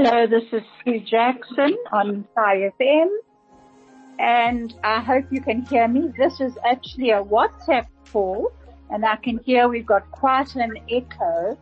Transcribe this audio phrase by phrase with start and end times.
[0.00, 3.08] Hello, this is Sue Jackson on FM
[4.20, 6.12] and I hope you can hear me.
[6.16, 8.52] This is actually a WhatsApp call
[8.90, 11.58] and I can hear we've got quite an echo.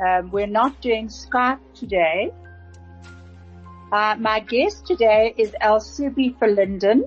[0.00, 2.32] Um, we're not doing Skype today.
[3.92, 7.02] Uh, my guest today is Elsubie Verlinden,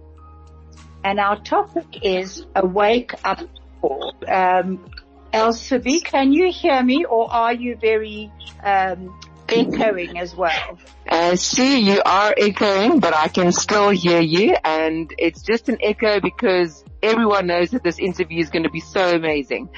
[1.04, 3.40] and our topic is a wake up
[3.82, 4.14] call.
[4.28, 4.88] Um,
[5.34, 8.32] Alsubi, can you hear me or are you very
[8.64, 9.20] um,
[9.52, 10.78] echoing as well.
[11.08, 15.78] Uh, see, you are echoing, but I can still hear you and it's just an
[15.82, 19.70] echo because everyone knows that this interview is going to be so amazing.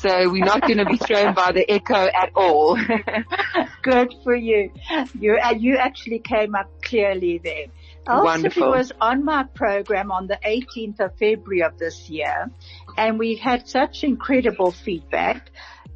[0.00, 2.78] So we're not going to be thrown by the echo at all.
[3.82, 4.72] Good for you.
[5.18, 7.66] You, uh, you actually came up clearly there.
[8.08, 8.70] Wonderful.
[8.70, 12.50] was on my program on the 18th of February of this year
[12.98, 15.50] and we had such incredible feedback.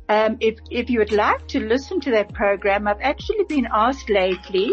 [0.08, 4.08] Um, if, if you would like to listen to that program, I've actually been asked
[4.08, 4.72] lately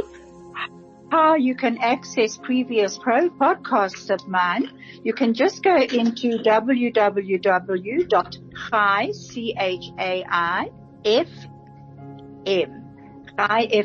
[1.11, 4.69] how you can access previous pro podcasts of mine.
[5.03, 6.71] You can just go into www.chai,
[9.11, 10.69] C-H-A-I,
[11.05, 12.75] F-M,
[13.37, 13.83] Chai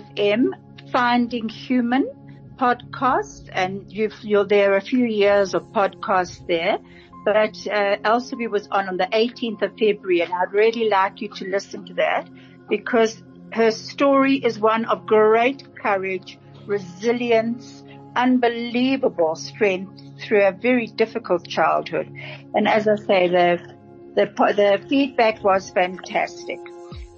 [0.92, 2.10] Finding Human
[2.56, 6.78] podcast, and you've, you're there a few years of podcasts there
[7.24, 11.28] but uh, Elsie was on on the 18th of February, and I'd really like you
[11.28, 12.28] to listen to that
[12.68, 13.22] because
[13.52, 17.84] her story is one of great courage, resilience,
[18.16, 22.10] unbelievable strength through a very difficult childhood.
[22.54, 23.74] And as I say, the
[24.14, 26.60] the, the feedback was fantastic.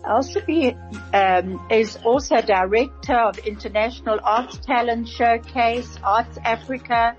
[0.06, 0.76] Elsie
[1.12, 7.16] um, is also director of International Arts Talent Showcase, Arts Africa,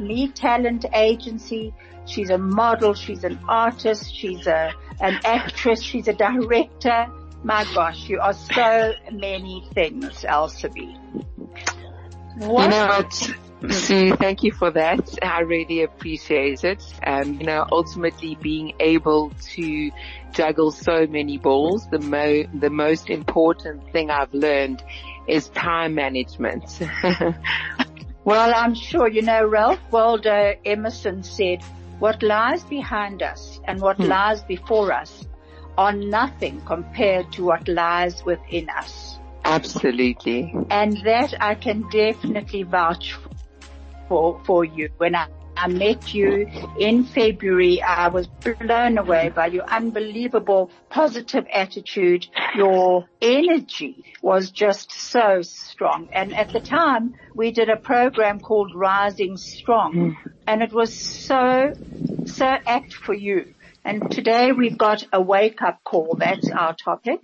[0.00, 1.72] Me Talent Agency,
[2.06, 2.94] She's a model.
[2.94, 4.14] She's an artist.
[4.14, 5.82] She's a, an actress.
[5.82, 7.06] She's a director.
[7.42, 10.96] My gosh, you are so many things, Elsubie.
[12.38, 12.64] What?
[12.64, 13.38] You know?
[13.70, 15.18] Sue, thank you for that.
[15.22, 16.82] I really appreciate it.
[17.06, 19.90] Um, you know, ultimately being able to
[20.32, 24.82] juggle so many balls, the mo, the most important thing I've learned
[25.26, 26.78] is time management.
[28.24, 31.62] well, I'm sure, you know, Ralph Waldo Emerson said,
[31.98, 34.04] what lies behind us and what hmm.
[34.04, 35.26] lies before us
[35.76, 39.18] are nothing compared to what lies within us.
[39.44, 40.54] Absolutely.
[40.70, 43.16] And that I can definitely vouch
[44.08, 44.88] for, for you.
[44.96, 51.46] When I, I met you in February, I was blown away by your unbelievable positive
[51.52, 52.26] attitude.
[52.56, 56.08] Your energy was just so strong.
[56.12, 60.16] And at the time, we did a program called Rising Strong.
[60.46, 61.72] And it was so,
[62.26, 63.54] so apt for you.
[63.84, 66.16] And today we've got a wake up call.
[66.18, 67.20] That's our topic.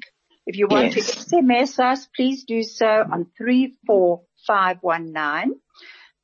[0.46, 1.26] If you want yes.
[1.26, 5.60] to SMS us, please do so on 34519.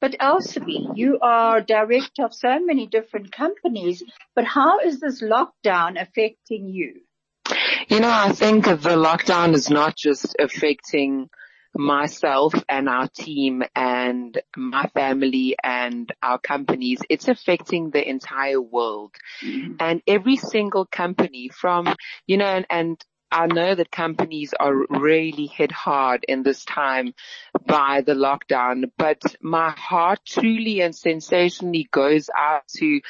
[0.01, 4.03] But Elsie, you are director of so many different companies,
[4.35, 7.01] but how is this lockdown affecting you?
[7.89, 11.31] You know, I think the lockdown is not just affecting
[11.79, 19.15] myself and our team and my family and our companies, it's affecting the entire world.
[19.45, 19.75] Mm-hmm.
[19.81, 21.95] And every single company from,
[22.27, 27.13] you know, and, and I know that companies are really hit hard in this time
[27.67, 33.01] by the lockdown, but my heart truly and sensationally goes out to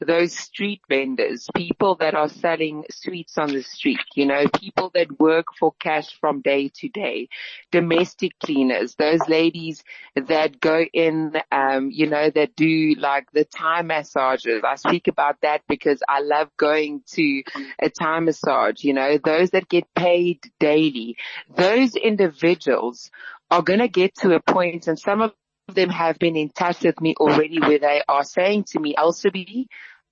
[0.00, 5.18] those street vendors, people that are selling sweets on the street, you know, people that
[5.18, 7.28] work for cash from day to day,
[7.72, 9.82] domestic cleaners, those ladies
[10.14, 14.62] that go in, um, you know, that do like the Thai massages.
[14.64, 17.42] I speak about that because I love going to
[17.78, 21.16] a Thai massage, you know, those that get paid daily,
[21.54, 23.10] those individuals
[23.50, 25.32] are going to get to a point and some of
[25.76, 29.66] them have been in touch with me already where they are saying to me, Elsubie,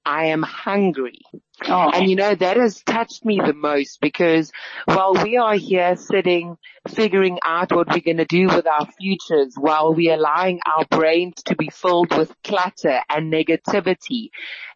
[0.06, 1.20] I am hungry.
[1.66, 1.90] Oh.
[1.92, 4.52] And you know, that has touched me the most because
[4.84, 6.58] while we are here sitting,
[6.88, 11.42] figuring out what we're going to do with our futures, while we're allowing our brains
[11.46, 14.28] to be filled with clutter and negativity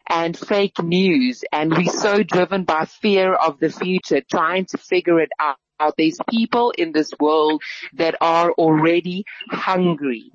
[0.09, 5.19] and fake news, and we're so driven by fear of the future, trying to figure
[5.19, 5.57] it out
[5.97, 7.63] there's people in this world
[7.93, 10.31] that are already hungry.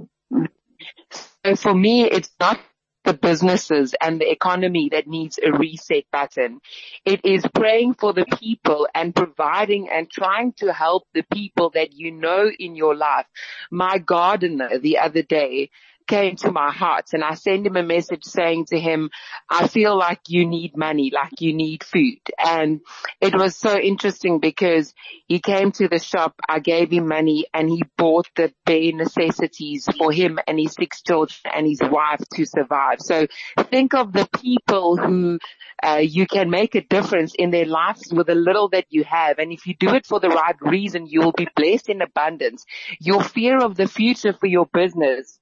[1.45, 2.59] So for me, it's not
[3.05, 6.61] the businesses and the economy that needs a reset button.
[7.05, 11.93] It is praying for the people and providing and trying to help the people that
[11.93, 13.27] you know in your life.
[13.71, 15.71] My gardener the other day
[16.07, 19.11] came to my heart and I sent him a message saying to him,
[19.51, 22.21] I feel like you need money, like you need food.
[22.39, 22.81] And
[23.21, 24.95] it was so interesting because
[25.27, 29.87] he came to the shop, I gave him money and he bought the bare necessities
[29.99, 33.01] for him and his six children and his wife to survive.
[33.01, 33.27] So
[33.71, 35.39] think of the people who
[35.83, 39.39] uh, you can make a difference in their lives with the little that you have.
[39.39, 42.65] And if you do it for the right reason, you will be blessed in abundance.
[43.01, 45.39] Your fear of the future for your business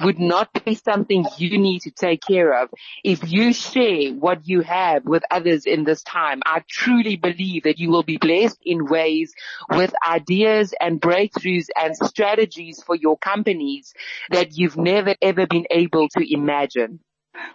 [0.00, 2.70] would not be something you need to take care of.
[3.04, 7.78] If you share what you have with others in this time, I truly believe that
[7.78, 9.34] you will be blessed in ways
[9.70, 13.94] with ideas and breakthroughs and strategies for your companies
[14.30, 17.00] that you've never ever been able to imagine.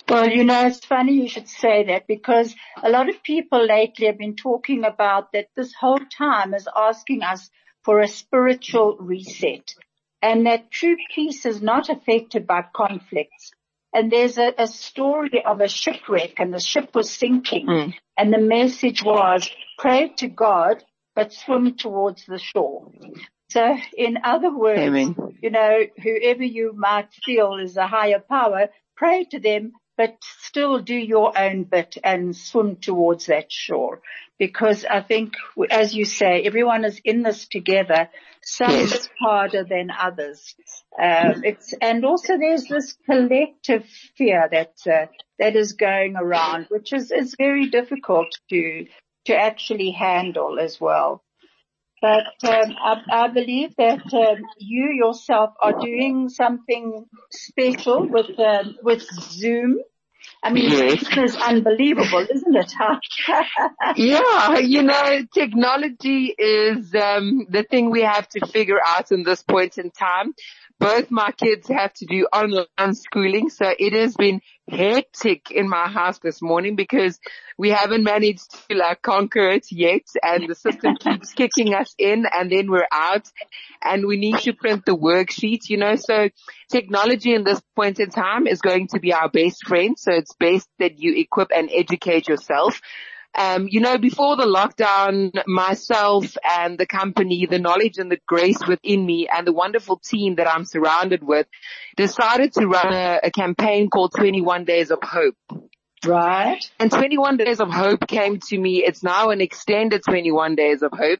[0.08, 4.08] Well, you know, it's funny you should say that because a lot of people lately
[4.08, 7.50] have been talking about that this whole time is asking us
[7.84, 9.76] for a spiritual reset
[10.24, 13.52] and that true peace is not affected by conflicts.
[13.94, 17.94] And there's a, a story of a shipwreck and the ship was sinking mm.
[18.18, 19.48] and the message was
[19.78, 20.84] pray to God,
[21.14, 22.90] but swim towards the shore.
[23.52, 25.38] So in other words, Amen.
[25.42, 30.80] you know, whoever you might feel is a higher power, pray to them, but still
[30.80, 34.02] do your own bit and swim towards that shore.
[34.40, 35.34] Because I think,
[35.70, 38.10] as you say, everyone is in this together.
[38.42, 38.92] Some yes.
[38.94, 40.56] is harder than others.
[41.00, 43.86] Um, it's, and also there's this collective
[44.18, 45.06] fear that, uh,
[45.40, 48.88] that is going around, which is, is very difficult to,
[49.26, 51.24] to actually handle as well.
[52.04, 58.76] But um, I, I, believe that um, you yourself are doing something special with um,
[58.84, 59.80] with Zoom.
[60.44, 61.02] I mean, yes.
[61.16, 62.74] it's unbelievable, isn't it?
[63.96, 69.42] yeah, you know, technology is um, the thing we have to figure out in this
[69.42, 70.34] point in time
[70.80, 73.50] both my kids have to do online schooling.
[73.50, 77.20] So it has been hectic in my house this morning because
[77.58, 82.26] we haven't managed to like conquer it yet and the system keeps kicking us in
[82.32, 83.30] and then we're out
[83.82, 86.30] and we need to print the worksheet, you know, so
[86.72, 89.98] technology in this point in time is going to be our best friend.
[89.98, 92.82] So it's best that you equip and educate yourself.
[93.36, 98.60] Um, you know, before the lockdown, myself and the company, the knowledge and the grace
[98.68, 101.48] within me and the wonderful team that I'm surrounded with
[101.98, 105.36] decided to run a, a campaign called 21 Days of Hope.
[106.06, 106.60] Right.
[106.80, 108.84] And 21 Days of Hope came to me.
[108.84, 111.20] It's now an extended 21 Days of Hope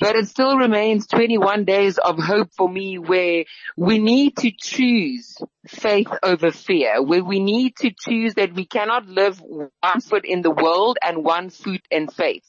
[0.00, 3.44] but it still remains 21 days of hope for me where
[3.76, 5.36] we need to choose
[5.66, 10.42] faith over fear, where we need to choose that we cannot live one foot in
[10.42, 12.44] the world and one foot in faith.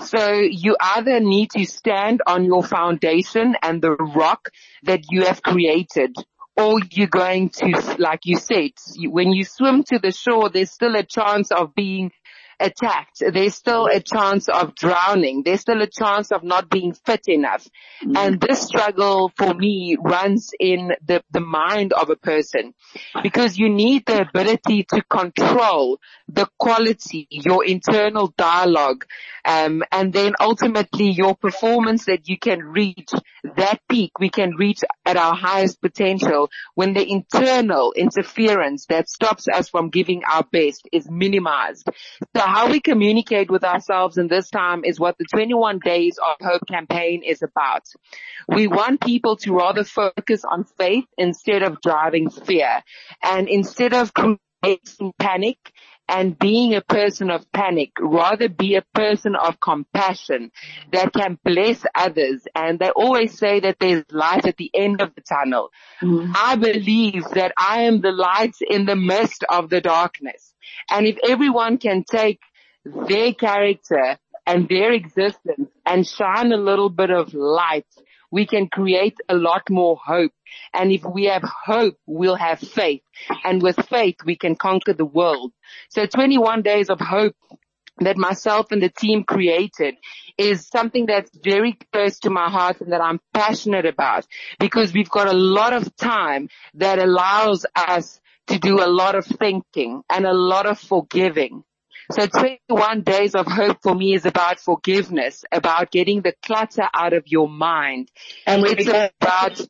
[0.00, 4.48] So you either need to stand on your foundation and the rock
[4.84, 6.16] that you have created
[6.56, 10.96] or you're going to, like you said, when you swim to the shore, there's still
[10.96, 12.12] a chance of being
[12.58, 15.42] attacked, there's still a chance of drowning.
[15.44, 17.66] There's still a chance of not being fit enough.
[18.02, 18.16] Mm-hmm.
[18.16, 22.74] And this struggle for me runs in the, the mind of a person
[23.22, 29.04] because you need the ability to control the quality, your internal dialogue,
[29.44, 33.10] um, and then ultimately your performance that you can reach
[33.56, 39.46] that peak we can reach at our highest potential when the internal interference that stops
[39.52, 41.88] us from giving our best is minimized.
[42.34, 46.46] So how we communicate with ourselves in this time is what the 21 Days of
[46.46, 47.82] Hope campaign is about.
[48.48, 52.82] We want people to rather focus on faith instead of driving fear.
[53.22, 55.58] And instead of creating panic
[56.08, 60.52] and being a person of panic, rather be a person of compassion
[60.92, 62.46] that can bless others.
[62.54, 65.70] And they always say that there's light at the end of the tunnel.
[66.00, 66.32] Mm-hmm.
[66.34, 70.54] I believe that I am the light in the midst of the darkness.
[70.90, 72.40] And if everyone can take
[72.84, 77.86] their character and their existence and shine a little bit of light,
[78.36, 80.32] we can create a lot more hope.
[80.74, 83.00] And if we have hope, we'll have faith.
[83.44, 85.52] And with faith, we can conquer the world.
[85.88, 87.34] So 21 days of hope
[88.00, 89.94] that myself and the team created
[90.36, 94.26] is something that's very close to my heart and that I'm passionate about
[94.58, 99.24] because we've got a lot of time that allows us to do a lot of
[99.24, 101.64] thinking and a lot of forgiving.
[102.12, 107.12] So 21 days of hope for me is about forgiveness, about getting the clutter out
[107.12, 108.10] of your mind.
[108.46, 109.60] And it's about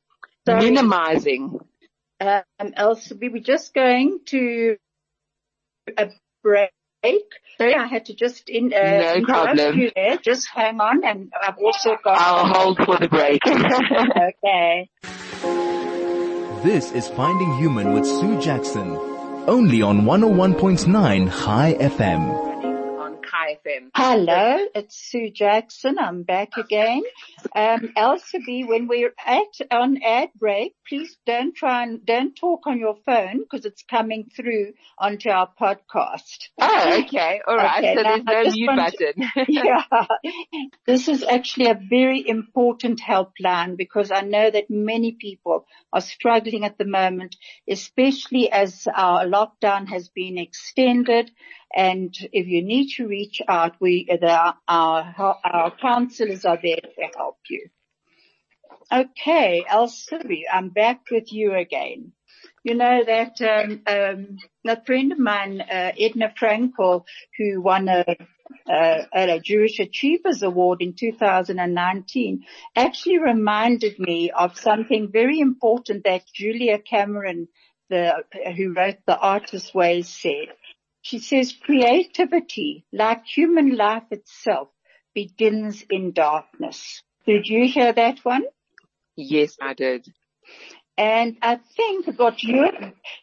[0.46, 0.60] Sorry.
[0.60, 1.58] minimizing.
[2.20, 2.42] Um,
[2.74, 4.76] Elsa, we were just going to
[5.96, 6.10] a
[6.42, 6.70] break.
[7.58, 9.78] Sorry, I had to just in, uh, no problem.
[9.78, 10.18] you there.
[10.18, 12.18] Just hang on and I've also got...
[12.20, 13.40] I'll hold for the break.
[14.44, 14.90] okay.
[16.62, 19.15] This is Finding Human with Sue Jackson.
[19.48, 22.45] Only on 101.9 Chai FM.
[23.46, 23.90] FM.
[23.94, 25.98] Hello, it's Sue Jackson.
[25.98, 27.02] I'm back again.
[27.54, 32.80] Um, Elsubie, when we're at on ad break, please don't try and don't talk on
[32.80, 36.48] your phone because it's coming through onto our podcast.
[36.60, 37.40] Oh, okay.
[37.46, 37.84] All right.
[37.84, 39.30] Okay, so there's no mute button.
[39.48, 39.82] yeah.
[40.86, 46.64] This is actually a very important helpline because I know that many people are struggling
[46.64, 47.36] at the moment,
[47.68, 51.30] especially as our lockdown has been extended
[51.76, 57.08] and if you need to reach out, we, the, our, our counselors are there to
[57.14, 57.68] help you.
[58.90, 62.12] Okay, Elsa, I'm back with you again.
[62.64, 67.04] You know that um, um, a friend of mine, uh, Edna Frankel,
[67.36, 68.16] who won a,
[68.66, 76.24] a, a Jewish Achievers Award in 2019, actually reminded me of something very important that
[76.32, 77.48] Julia Cameron,
[77.90, 78.24] the
[78.56, 80.48] who wrote The Artist's Way, said.
[81.08, 84.70] She says creativity, like human life itself,
[85.14, 87.00] begins in darkness.
[87.24, 88.42] Did you hear that one?
[89.14, 90.12] Yes, I did.
[90.98, 92.66] And I think what you,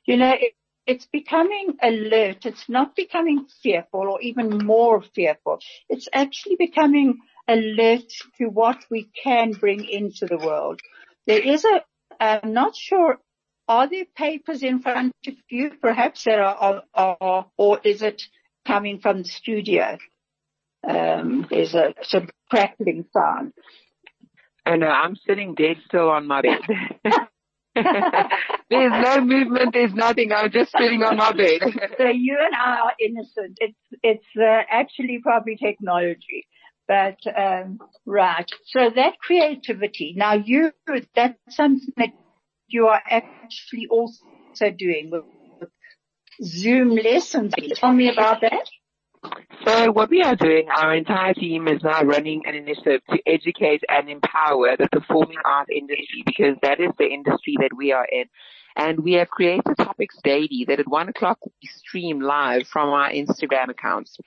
[0.06, 0.54] you know, it,
[0.88, 2.46] it's becoming alert.
[2.46, 5.60] It's not becoming fearful or even more fearful.
[5.90, 10.80] It's actually becoming alert to what we can bring into the world.
[11.28, 11.82] There is a,
[12.18, 13.20] I'm not sure
[13.67, 18.24] are there papers in front of you perhaps that are, are, are or is it
[18.65, 19.98] coming from the studio?
[20.88, 23.53] Um, there's a some crackling sound.
[24.65, 26.60] I know, I'm sitting dead still on my bed.
[27.75, 27.86] there's
[28.70, 31.62] no movement, there's nothing, I'm just sitting on my bed.
[31.98, 33.58] so you and I are innocent.
[33.60, 36.48] It's, it's uh, actually probably technology.
[36.88, 38.50] But, um, right.
[38.67, 40.72] So that creativity, now you,
[41.15, 42.10] that's something that
[42.74, 45.24] you are actually also doing with,
[46.42, 47.53] Zoom lessons.
[47.75, 48.68] Tell me about that.
[49.65, 53.82] So what we are doing, our entire team is now running an initiative to educate
[53.88, 58.25] and empower the performing arts industry because that is the industry that we are in.
[58.75, 63.10] And we have created topics daily that at one o'clock we stream live from our
[63.10, 64.18] Instagram accounts.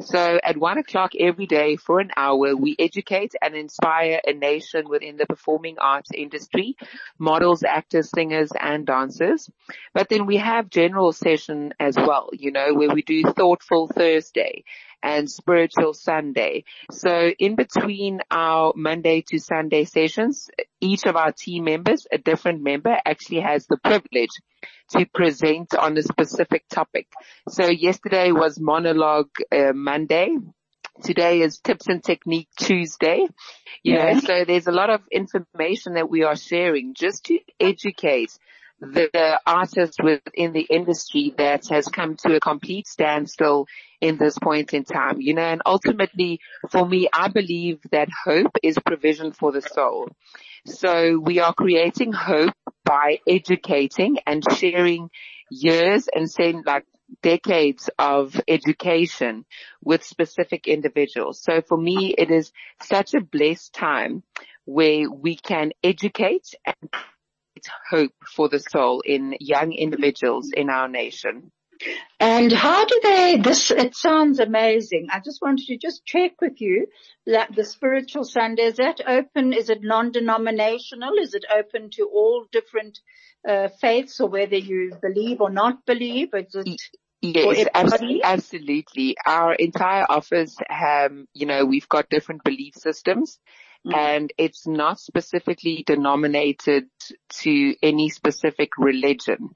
[0.00, 4.88] So at one o'clock every day for an hour, we educate and inspire a nation
[4.88, 6.76] within the performing arts industry,
[7.18, 9.50] models, actors, singers, and dancers.
[9.92, 14.64] But then we have general session as well, you know, where we do thoughtful Thursday
[15.02, 16.64] and spiritual Sunday.
[16.90, 20.50] So in between our Monday to Sunday sessions,
[20.80, 24.30] each of our team members, a different member actually has the privilege
[24.90, 27.08] to present on a specific topic.
[27.48, 30.36] So yesterday was monologue uh, Monday.
[31.02, 33.26] Today is tips and technique Tuesday.
[33.82, 34.12] You yeah.
[34.12, 38.30] know, so there's a lot of information that we are sharing just to educate
[38.80, 43.66] the artist within the industry that has come to a complete standstill
[44.00, 46.40] in this point in time, you know, and ultimately
[46.70, 50.08] for me, I believe that hope is provision for the soul.
[50.66, 52.54] So we are creating hope
[52.84, 55.10] by educating and sharing
[55.50, 56.84] years and saying like
[57.22, 59.44] decades of education
[59.82, 61.40] with specific individuals.
[61.40, 62.52] So for me, it is
[62.82, 64.22] such a blessed time
[64.64, 66.90] where we can educate and
[67.88, 71.50] hope for the soul in young individuals in our nation.
[72.18, 75.08] And how do they, this, it sounds amazing.
[75.12, 76.86] I just wanted to just check with you
[77.26, 79.52] that the spiritual Sunday, is that open?
[79.52, 81.14] Is it non-denominational?
[81.20, 82.98] Is it open to all different
[83.46, 86.28] uh, faiths or whether you believe or not believe?
[86.34, 86.80] Is it
[87.22, 89.16] Yes, absolutely.
[89.24, 93.40] Our entire office, um, you know, we've got different belief systems.
[93.86, 93.94] Mm.
[93.94, 96.88] and it's not specifically denominated
[97.42, 99.50] to any specific religion.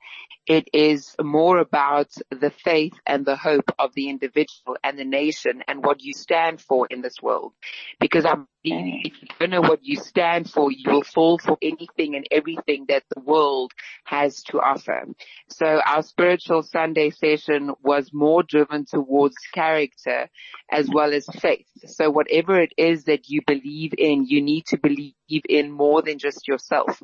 [0.46, 5.62] It is more about the faith and the hope of the individual and the nation
[5.68, 7.52] and what you stand for in this world.
[8.00, 8.34] Because I
[8.64, 12.26] believe if you don't know what you stand for, you will fall for anything and
[12.30, 13.72] everything that the world
[14.04, 15.06] has to offer.
[15.50, 20.28] So our spiritual Sunday session was more driven towards character
[20.70, 21.66] as well as faith.
[21.86, 25.14] So whatever it is that you believe in, you need to believe
[25.48, 27.02] in more than just yourself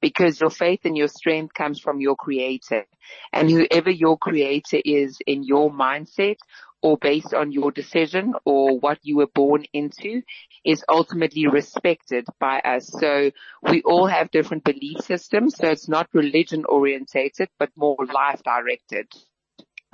[0.00, 2.84] because your faith and your strength comes from your creator
[3.32, 6.36] and whoever your creator is in your mindset
[6.82, 10.22] or based on your decision or what you were born into
[10.64, 12.88] is ultimately respected by us.
[12.88, 13.30] So
[13.62, 15.56] we all have different belief systems.
[15.56, 19.06] So it's not religion orientated, but more life directed.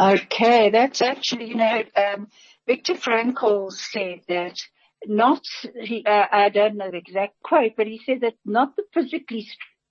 [0.01, 0.71] Okay.
[0.71, 2.29] That's actually, you know, um,
[2.67, 4.59] Viktor Frankl said that
[5.07, 5.45] not,
[5.81, 9.49] he, uh, I don't know the exact quote, but he said that not the physically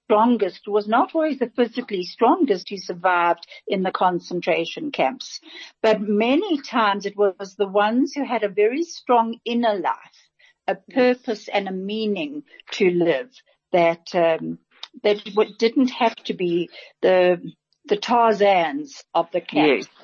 [0.07, 5.41] strongest was not always the physically strongest who survived in the concentration camps,
[5.81, 10.29] but many times it was the ones who had a very strong inner life,
[10.65, 13.31] a purpose and a meaning to live
[13.73, 14.59] that, um,
[15.03, 15.21] that
[15.59, 16.69] didn't have to be
[17.01, 17.41] the,
[17.85, 19.87] the Tarzans of the camps.
[19.87, 19.96] Yes.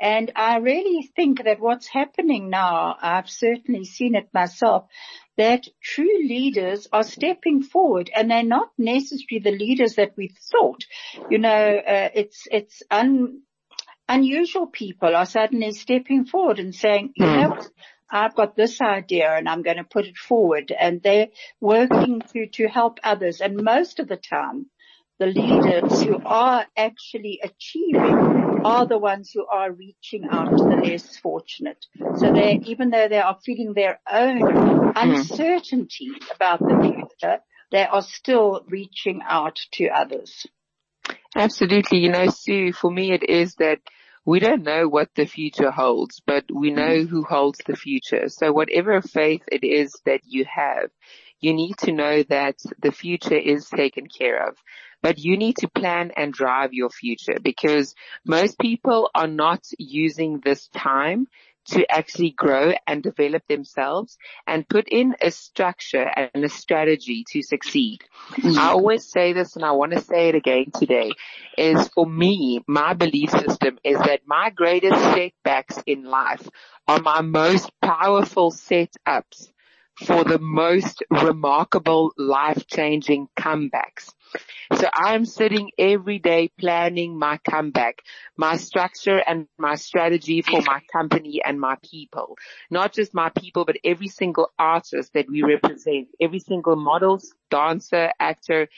[0.00, 4.86] And I really think that what's happening now, I've certainly seen it myself,
[5.36, 10.84] that true leaders are stepping forward and they're not necessarily the leaders that we thought.
[11.30, 13.42] You know, uh, it's, it's un,
[14.08, 17.32] unusual people are suddenly stepping forward and saying, you hmm.
[17.32, 17.60] know,
[18.10, 21.28] I've got this idea and I'm going to put it forward and they're
[21.60, 23.40] working to, to help others.
[23.40, 24.66] And most of the time,
[25.18, 30.82] the leaders who are actually achieving are the ones who are reaching out to the
[30.84, 31.84] less fortunate.
[32.16, 34.42] So they, even though they are feeling their own
[34.96, 37.38] uncertainty about the future,
[37.70, 40.46] they are still reaching out to others.
[41.36, 41.98] Absolutely.
[41.98, 43.80] You know, Sue, for me it is that
[44.24, 48.28] we don't know what the future holds, but we know who holds the future.
[48.28, 50.90] So whatever faith it is that you have,
[51.40, 54.56] you need to know that the future is taken care of
[55.04, 57.94] but you need to plan and drive your future because
[58.24, 61.26] most people are not using this time
[61.66, 67.42] to actually grow and develop themselves and put in a structure and a strategy to
[67.42, 67.98] succeed.
[68.32, 68.58] Mm-hmm.
[68.58, 71.10] I always say this and I want to say it again today
[71.58, 76.48] is for me, my belief system is that my greatest setbacks in life
[76.88, 79.50] are my most powerful setups
[79.96, 84.12] for the most remarkable life-changing comebacks.
[84.74, 88.00] So I'm sitting every day planning my comeback,
[88.36, 92.36] my structure and my strategy for my company and my people.
[92.70, 97.20] Not just my people, but every single artist that we represent, every single model,
[97.50, 98.68] dancer, actor,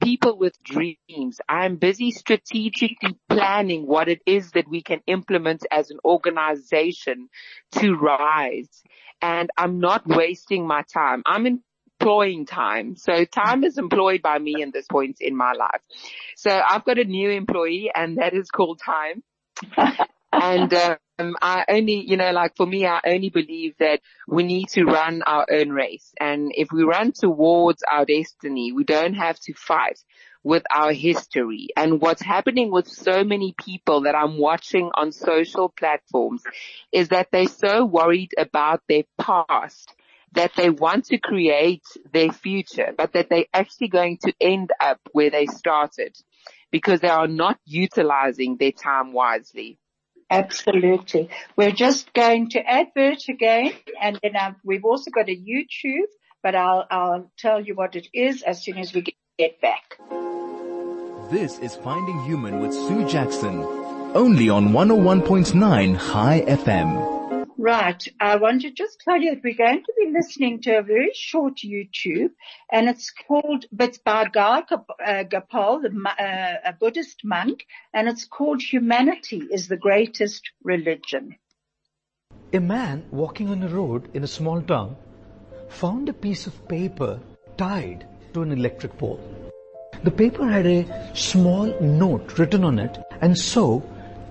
[0.00, 1.40] people with dreams.
[1.48, 7.28] I'm busy strategically planning what it is that we can implement as an organization
[7.72, 8.82] to rise.
[9.22, 11.22] And I'm not wasting my time.
[11.26, 11.46] I'm
[12.00, 12.96] employing time.
[12.96, 15.80] So time is employed by me in this point in my life.
[16.36, 19.22] So I've got a new employee and that is called time.
[20.32, 20.72] and
[21.18, 24.84] um, I only, you know, like for me, I only believe that we need to
[24.84, 26.12] run our own race.
[26.18, 29.98] And if we run towards our destiny, we don't have to fight
[30.42, 31.68] with our history.
[31.76, 36.42] And what's happening with so many people that I'm watching on social platforms
[36.92, 39.94] is that they're so worried about their past
[40.32, 45.00] that they want to create their future, but that they're actually going to end up
[45.12, 46.16] where they started
[46.70, 49.78] because they are not utilizing their time wisely.
[50.30, 51.28] Absolutely.
[51.56, 56.06] We're just going to advert again and then um, we've also got a YouTube,
[56.42, 59.04] but I'll, I'll tell you what it is as soon as we
[59.38, 59.98] get back.
[61.30, 63.62] This is Finding Human with Sue Jackson,
[64.14, 67.19] only on 101.9 Chai FM.
[67.60, 68.02] Right.
[68.18, 71.10] I want to just tell you that we're going to be listening to a very
[71.12, 72.30] short YouTube
[72.72, 74.64] and it's called, it's by Gaur
[75.06, 76.14] uh, Gopal, uh,
[76.64, 81.36] a Buddhist monk, and it's called Humanity is the Greatest Religion.
[82.54, 84.96] A man walking on a road in a small town
[85.68, 87.20] found a piece of paper
[87.58, 89.20] tied to an electric pole.
[90.02, 93.82] The paper had a small note written on it and so,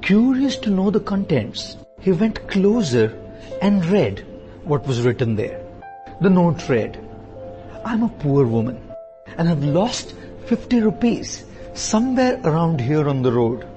[0.02, 3.18] curious to know the contents, he went closer
[3.62, 4.26] and read
[4.64, 5.62] what was written there.
[6.22, 7.00] The note read,
[7.86, 8.82] I'm a poor woman
[9.38, 10.16] and have lost
[10.48, 13.68] 50 rupees somewhere around here on the road.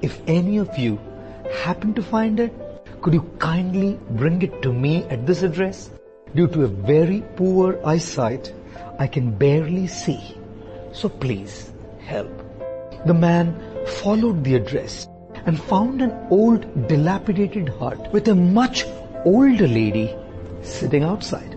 [0.00, 0.98] If any of you
[1.64, 2.52] happen to find it,
[3.00, 5.90] could you kindly bring it to me at this address?
[6.34, 8.52] Due to a very poor eyesight,
[8.98, 10.20] I can barely see.
[10.92, 12.30] So please help.
[13.06, 15.08] The man followed the address
[15.46, 18.84] and found an old dilapidated hut with a much
[19.24, 20.14] older lady
[20.62, 21.56] sitting outside.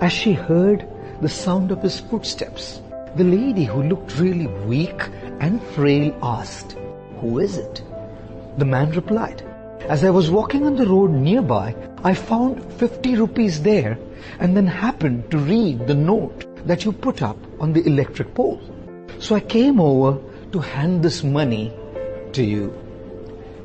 [0.00, 0.86] As she heard
[1.20, 2.80] the sound of his footsteps,
[3.16, 5.08] the lady who looked really weak
[5.40, 6.76] and frail asked,
[7.20, 7.82] Who is it?
[8.58, 9.42] The man replied,
[9.88, 13.98] As I was walking on the road nearby, I found 50 rupees there
[14.40, 18.60] and then happened to read the note that you put up on the electric pole.
[19.18, 20.18] So I came over
[20.52, 21.72] to hand this money
[22.32, 22.83] to you.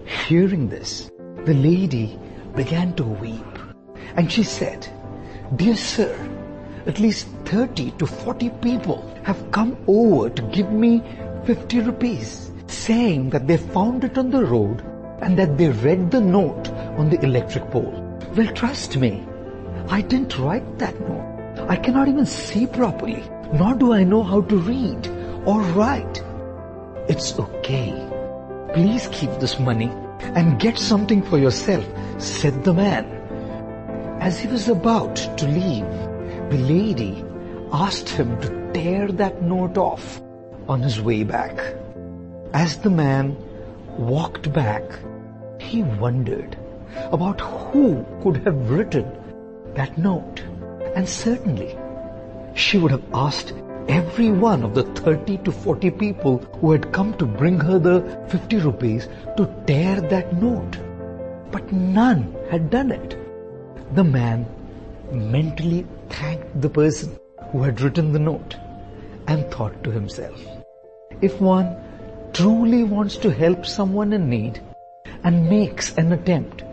[0.10, 1.12] Hearing this,
[1.46, 2.20] The lady
[2.56, 3.60] began to weep
[4.16, 4.88] and she said,
[5.56, 6.18] Dear sir,
[6.88, 11.04] at least 30 to 40 people have come over to give me
[11.46, 14.84] 50 rupees saying that they found it on the road
[15.22, 18.20] and that they read the note on the electric pole.
[18.36, 19.24] Well, trust me,
[19.90, 21.70] I didn't write that note.
[21.70, 25.08] I cannot even see properly, nor do I know how to read
[25.46, 26.24] or write.
[27.08, 28.09] It's okay.
[28.74, 31.86] Please keep this money and get something for yourself,
[32.20, 33.06] said the man.
[34.22, 35.90] As he was about to leave,
[36.52, 37.24] the lady
[37.72, 40.22] asked him to tear that note off
[40.68, 41.58] on his way back.
[42.54, 43.36] As the man
[43.98, 44.84] walked back,
[45.60, 46.58] he wondered
[47.12, 49.12] about who could have written
[49.76, 50.44] that note.
[50.96, 51.78] And certainly,
[52.54, 53.54] she would have asked
[53.90, 57.96] every one of the 30 to 40 people who had come to bring her the
[58.30, 60.78] 50 rupees to tear that note.
[61.52, 63.18] But none had done it.
[63.96, 64.46] The man
[65.12, 67.18] mentally thanked the person
[67.52, 68.56] who had written the note
[69.28, 70.40] and thought to himself,
[71.22, 71.76] if one
[72.34, 74.62] truly wants to help someone in need
[75.24, 76.64] and makes an attempt,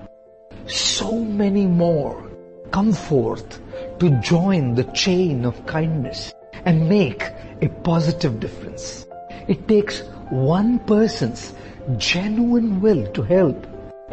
[0.67, 2.31] so many more
[2.71, 3.61] come forth
[4.01, 6.35] to join the chain of kindness
[6.67, 7.23] and make
[7.63, 9.07] a positive difference.
[9.49, 10.01] It takes
[10.31, 11.55] one person's
[11.97, 13.67] genuine will to help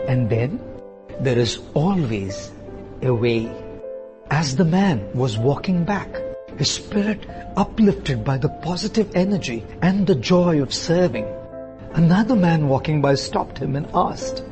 [0.08, 0.60] and then
[1.20, 2.52] there is always
[3.02, 3.52] a way.
[4.30, 6.10] As the man was walking back,
[6.58, 7.26] his spirit
[7.58, 11.26] uplifted by the positive energy and the joy of serving,
[11.94, 14.44] another man walking by stopped him and asked,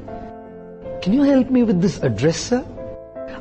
[1.01, 2.65] Can you help me with this address, sir?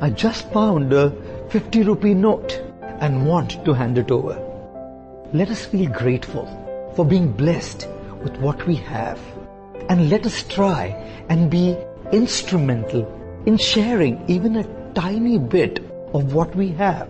[0.00, 1.10] I just found a
[1.48, 2.62] 50 rupee note
[3.00, 4.49] and want to hand it over.
[5.32, 6.46] Let us feel grateful
[6.96, 7.86] for being blessed
[8.20, 9.20] with what we have
[9.88, 10.86] and let us try
[11.28, 11.76] and be
[12.10, 13.06] instrumental
[13.46, 15.78] in sharing even a tiny bit
[16.14, 17.08] of what we have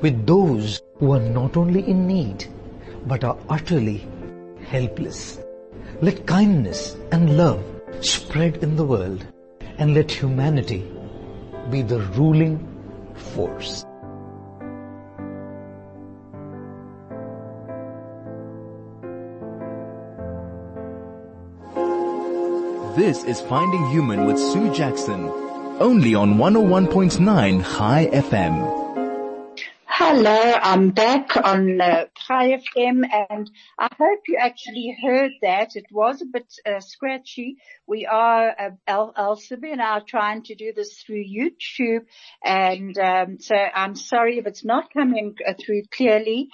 [0.00, 2.46] with those who are not only in need
[3.04, 4.06] but are utterly
[4.68, 5.40] helpless.
[6.00, 7.64] Let kindness and love
[8.00, 9.26] spread in the world
[9.78, 10.88] and let humanity
[11.68, 12.60] be the ruling
[13.34, 13.84] force.
[22.96, 25.28] This is Finding Human with Sue Jackson,
[25.80, 29.58] only on 101.9 Chai FM.
[29.84, 35.76] Hello, I'm back on uh, Chai FM and I hope you actually heard that.
[35.76, 37.58] It was a bit uh, scratchy.
[37.86, 42.06] We are, uh, Elsubie and I are trying to do this through YouTube
[42.42, 46.48] and um, so I'm sorry if it's not coming uh, through clearly.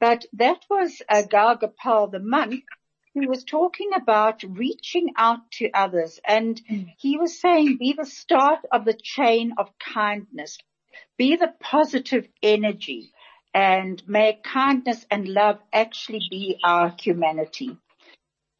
[0.00, 2.64] But that was uh, Gaur Gopal, the monk,
[3.14, 6.82] he was talking about reaching out to others and hmm.
[6.98, 10.58] he was saying be the start of the chain of kindness.
[11.16, 13.12] Be the positive energy
[13.54, 17.76] and may kindness and love actually be our humanity.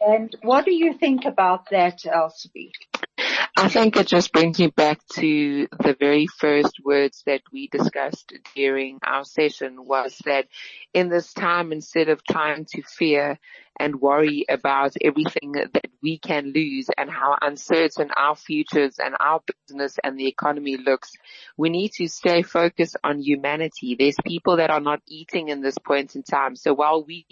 [0.01, 2.73] And what do you think about that, Elsubie?
[3.57, 8.33] I think it just brings me back to the very first words that we discussed
[8.57, 10.49] during our session was that
[10.93, 13.39] in this time, instead of trying to fear
[13.79, 19.41] and worry about everything that we can lose and how uncertain our futures and our
[19.69, 21.13] business and the economy looks,
[21.57, 23.95] we need to stay focused on humanity.
[23.97, 26.57] There's people that are not eating in this point in time.
[26.57, 27.25] So while we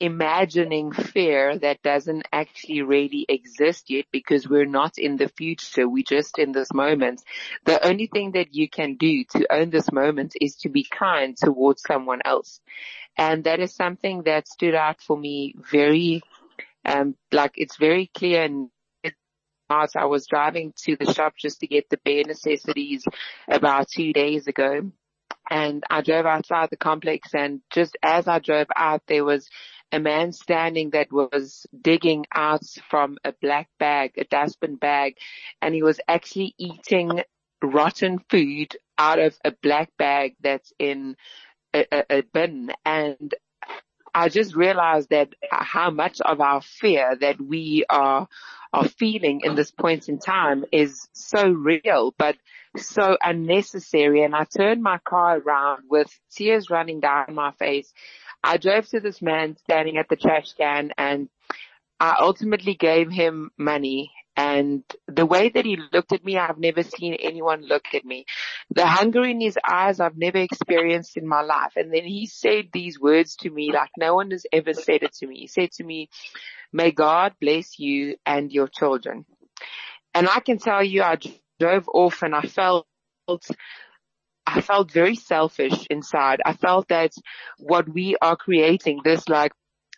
[0.00, 5.88] imagining fear that doesn't actually really exist yet because we're not in the future.
[5.88, 7.22] We're just in this moment.
[7.64, 11.36] The only thing that you can do to own this moment is to be kind
[11.36, 12.60] towards someone else.
[13.16, 16.22] And that is something that stood out for me very,
[16.84, 18.70] um, like it's very clear and
[19.70, 23.04] I was driving to the shop just to get the bare necessities
[23.48, 24.92] about two days ago
[25.50, 29.48] and I drove outside the complex and just as I drove out there was
[29.94, 35.14] a man standing that was digging out from a black bag, a dustbin bag,
[35.62, 37.22] and he was actually eating
[37.62, 41.14] rotten food out of a black bag that's in
[41.72, 42.72] a, a, a bin.
[42.84, 43.32] And
[44.12, 48.26] I just realized that how much of our fear that we are,
[48.72, 52.34] are feeling in this point in time is so real, but
[52.76, 54.24] so unnecessary.
[54.24, 57.92] And I turned my car around with tears running down my face
[58.44, 61.28] I drove to this man standing at the trash can and
[61.98, 66.82] I ultimately gave him money and the way that he looked at me, I've never
[66.82, 68.26] seen anyone look at me.
[68.74, 71.74] The hunger in his eyes I've never experienced in my life.
[71.76, 75.14] And then he said these words to me like no one has ever said it
[75.20, 75.40] to me.
[75.40, 76.08] He said to me,
[76.72, 79.24] may God bless you and your children.
[80.14, 81.18] And I can tell you, I
[81.60, 82.86] drove off and I felt,
[84.46, 86.40] I felt very selfish inside.
[86.44, 87.12] I felt that
[87.58, 89.52] what we are creating, this like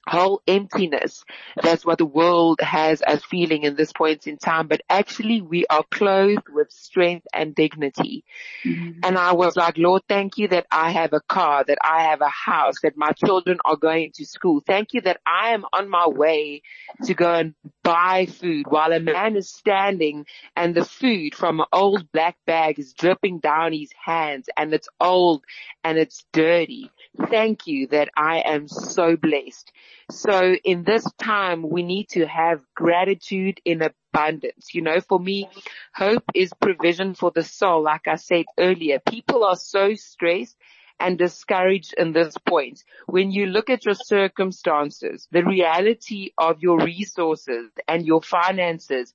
[0.08, 1.24] whole emptiness.
[1.60, 4.68] That's what the world has as feeling in this point in time.
[4.68, 8.24] But actually we are clothed with strength and dignity.
[8.64, 9.00] Mm-hmm.
[9.02, 12.20] And I was like, Lord, thank you that I have a car, that I have
[12.20, 14.62] a house, that my children are going to school.
[14.66, 16.62] Thank you that I am on my way
[17.04, 21.66] to go and buy food while a man is standing and the food from an
[21.72, 25.44] old black bag is dripping down his hands and it's old
[25.84, 26.90] and it's dirty.
[27.30, 29.72] Thank you that I am so blessed.
[30.10, 34.74] So in this time, we need to have gratitude in abundance.
[34.74, 35.48] You know, for me,
[35.94, 37.82] hope is provision for the soul.
[37.82, 40.56] Like I said earlier, people are so stressed
[40.98, 42.82] and discouraged in this point.
[43.06, 49.12] When you look at your circumstances, the reality of your resources and your finances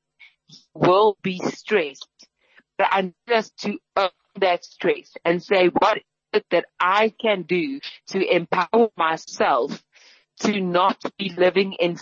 [0.74, 2.08] will be stressed.
[2.78, 4.10] But I need us to own
[4.40, 6.00] that stress and say, what
[6.52, 9.84] that I can do to empower myself
[10.42, 11.98] to not be living in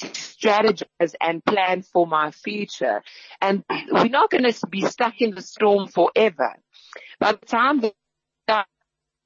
[0.00, 3.02] strategize and plan for my future.
[3.40, 6.54] And we're not going to be stuck in the storm forever.
[7.18, 7.82] By the time
[8.46, 8.66] that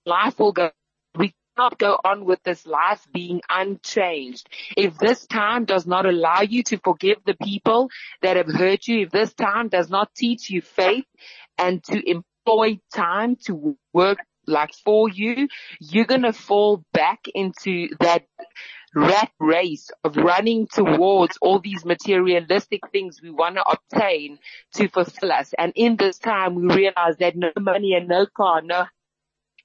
[0.04, 0.70] life will go,
[1.16, 4.48] we cannot go on with this life being unchanged.
[4.76, 7.90] If this time does not allow you to forgive the people
[8.22, 11.06] that have hurt you, if this time does not teach you faith
[11.56, 12.10] and to
[12.44, 15.48] employ time to work like for you,
[15.80, 18.26] you're going to fall back into that
[18.94, 24.38] rat race of running towards all these materialistic things we want to obtain
[24.74, 25.52] to fulfill us.
[25.58, 28.86] And in this time, we realize that no money and no car, no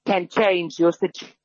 [0.06, 1.36] can change your situation,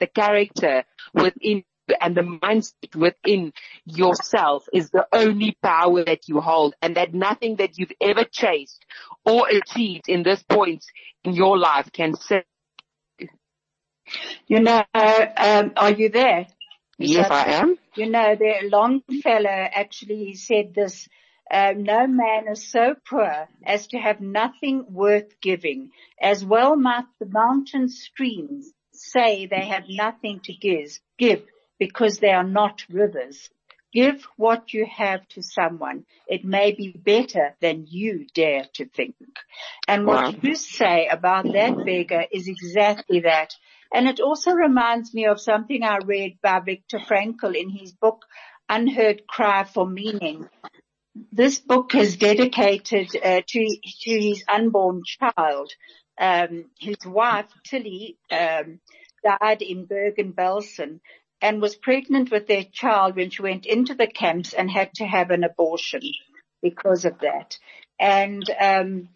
[0.00, 1.62] the character within
[2.00, 3.52] and the mindset within
[3.84, 8.84] yourself is the only power that you hold and that nothing that you've ever chased
[9.24, 10.84] or achieved in this point
[11.24, 12.44] in your life can save
[14.46, 16.46] you know, um, are you there?
[16.98, 17.78] Yes, I am.
[17.94, 21.08] You know, the Longfellow actually said this,
[21.50, 25.90] uh, no man is so poor as to have nothing worth giving.
[26.20, 31.44] As well might the mountain streams say they have nothing to give, give
[31.78, 33.50] because they are not rivers.
[33.92, 36.04] Give what you have to someone.
[36.26, 39.16] It may be better than you dare to think.
[39.86, 40.40] And what wow.
[40.42, 43.54] you say about that beggar is exactly that.
[43.92, 48.26] And it also reminds me of something I read by Viktor Frankl in his book,
[48.68, 50.46] Unheard Cry for Meaning.
[51.32, 55.72] This book is dedicated uh, to, to his unborn child.
[56.20, 58.80] Um, his wife, Tilly, um,
[59.24, 61.00] died in Bergen-Belsen
[61.40, 65.04] and was pregnant with their child when she went into the camps and had to
[65.04, 66.02] have an abortion
[66.62, 67.58] because of that.
[68.00, 69.08] And um,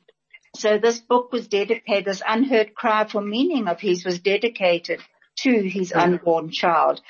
[0.54, 5.00] so this book was dedicated, this unheard cry for meaning of his was dedicated
[5.38, 7.00] to his unborn child.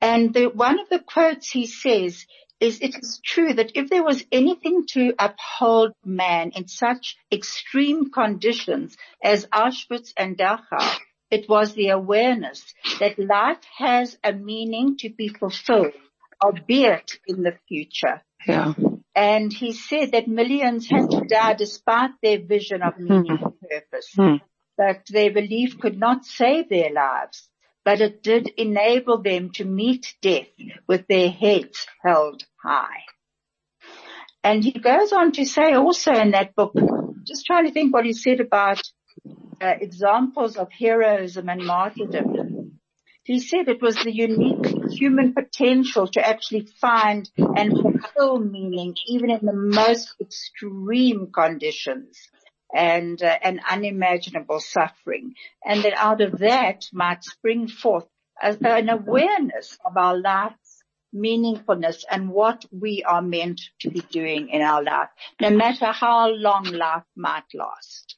[0.00, 2.26] And the, one of the quotes he says
[2.60, 8.10] is, it is true that if there was anything to uphold man in such extreme
[8.10, 10.98] conditions as Auschwitz and Dachau,
[11.30, 15.92] it was the awareness that life has a meaning to be fulfilled,
[16.42, 18.22] albeit in the future.
[18.46, 18.74] Yeah.
[19.14, 23.44] And he said that millions had to die despite their vision of meaning mm-hmm.
[23.44, 24.14] and purpose.
[24.16, 24.40] Mm.
[24.78, 27.48] That their belief could not save their lives,
[27.84, 30.48] but it did enable them to meet death
[30.86, 33.04] with their heads held high.
[34.42, 36.72] And he goes on to say also in that book,
[37.24, 38.80] just trying to think what he said about
[39.60, 42.80] examples of heroism and martyrdom.
[43.24, 49.30] He said it was the unique human potential to actually find and fulfill meaning even
[49.30, 52.18] in the most extreme conditions
[52.74, 58.06] and uh, and unimaginable suffering and that out of that might spring forth
[58.42, 60.82] an awareness of our life's
[61.14, 65.08] meaningfulness and what we are meant to be doing in our life
[65.40, 68.16] no matter how long life might last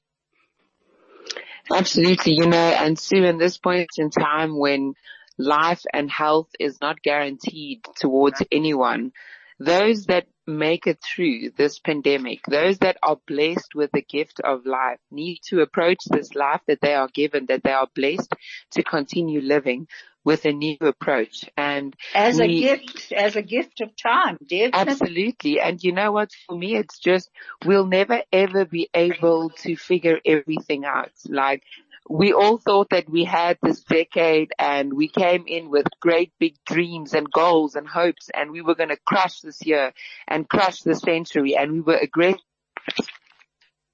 [1.71, 4.95] Absolutely, you know, and Sue, in this point in time when
[5.39, 9.13] life and health is not guaranteed towards anyone.
[9.59, 14.67] Those that make it through this pandemic, those that are blessed with the gift of
[14.67, 18.33] life need to approach this life that they are given, that they are blessed
[18.73, 19.87] to continue living
[20.25, 24.93] with a new approach and as we, a gift, as a gift of time, definitely.
[24.93, 25.61] Absolutely.
[25.61, 26.31] And you know what?
[26.47, 27.31] For me, it's just,
[27.65, 31.13] we'll never ever be able to figure everything out.
[31.29, 31.63] Like
[32.09, 36.57] we all thought that we had this decade and we came in with great big
[36.67, 39.93] dreams and goals and hopes and we were going to crush this year
[40.27, 42.41] and crush the century and we were aggressive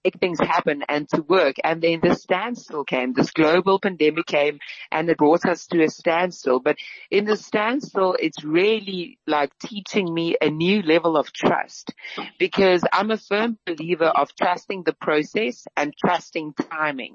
[0.05, 1.57] make things happen and to work.
[1.65, 4.59] And then the standstill came, this global pandemic came
[4.91, 6.61] and it brought us to a standstill.
[6.61, 6.77] But
[7.11, 11.93] in the standstill, it's really like teaching me a new level of trust
[12.39, 17.15] because I'm a firm believer of trusting the process and trusting timing.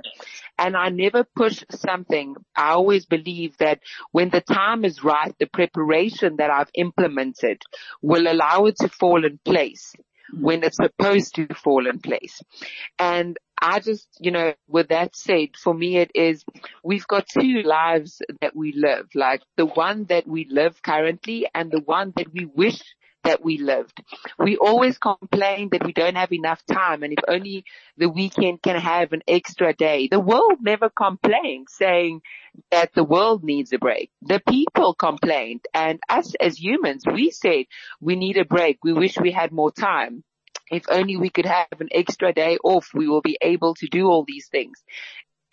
[0.58, 2.36] And I never push something.
[2.56, 3.80] I always believe that
[4.12, 7.62] when the time is right, the preparation that I've implemented
[8.02, 9.93] will allow it to fall in place
[10.39, 12.41] when it's supposed to fall in place.
[13.00, 16.43] And I just, you know, with that said, for me it is,
[16.84, 21.72] we've got two lives that we live, like the one that we live currently and
[21.72, 22.82] the one that we wish
[23.23, 24.01] that we lived.
[24.38, 27.65] We always complain that we don't have enough time and if only
[27.97, 30.07] the weekend can have an extra day.
[30.07, 32.21] The world never complained saying
[32.71, 34.12] that the world needs a break.
[34.21, 37.65] The people complained and us as humans, we said
[37.99, 38.79] we need a break.
[38.83, 40.23] We wish we had more time.
[40.71, 44.07] If only we could have an extra day off, we will be able to do
[44.07, 44.83] all these things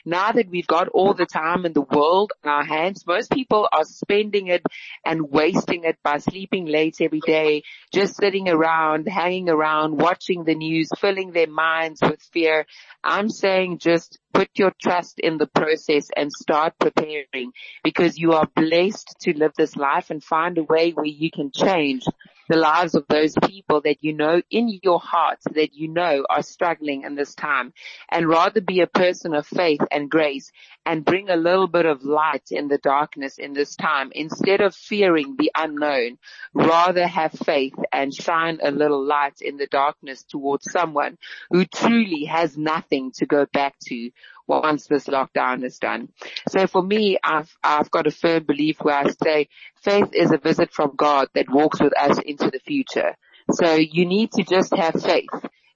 [0.05, 3.69] now that we've got all the time in the world in our hands, most people
[3.73, 4.63] are spending it
[5.05, 10.55] and wasting it by sleeping late every day, just sitting around, hanging around, watching the
[10.55, 12.67] news, filling their minds with fear.
[13.03, 18.49] I'm saying just put your trust in the process and start preparing because you are
[18.55, 22.05] blessed to live this life and find a way where you can change
[22.51, 26.43] the lives of those people that you know in your heart that you know are
[26.43, 27.73] struggling in this time.
[28.11, 30.51] And rather be a person of faith and grace
[30.85, 34.11] and bring a little bit of light in the darkness in this time.
[34.17, 36.19] Instead of fearing the unknown,
[36.53, 41.19] rather have faith and shine a little light in the darkness towards someone
[41.51, 44.11] who truly has nothing to go back to
[44.51, 46.09] once this lockdown is done.
[46.49, 49.49] So for me, I've, I've got a firm belief where I say
[49.83, 53.15] faith is a visit from God that walks with us into the future.
[53.53, 55.31] So you need to just have faith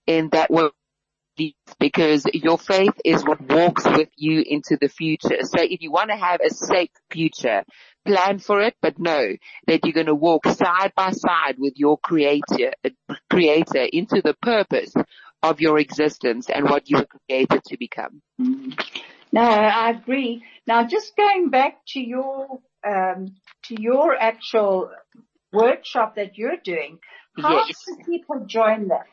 [0.06, 0.68] in that way
[1.80, 5.38] because your faith is what walks with you into the future.
[5.42, 7.64] So if you want to have a safe future,
[8.06, 9.32] plan for it, but know
[9.66, 12.72] that you're going to walk side by side with your creator,
[13.30, 14.94] creator into the purpose
[15.44, 18.22] of your existence and what you were created to become.
[19.32, 20.42] No, I agree.
[20.66, 24.90] Now, just going back to your um, to your actual
[25.52, 26.98] workshop that you're doing,
[27.38, 27.84] how yes.
[27.84, 29.06] can people join that?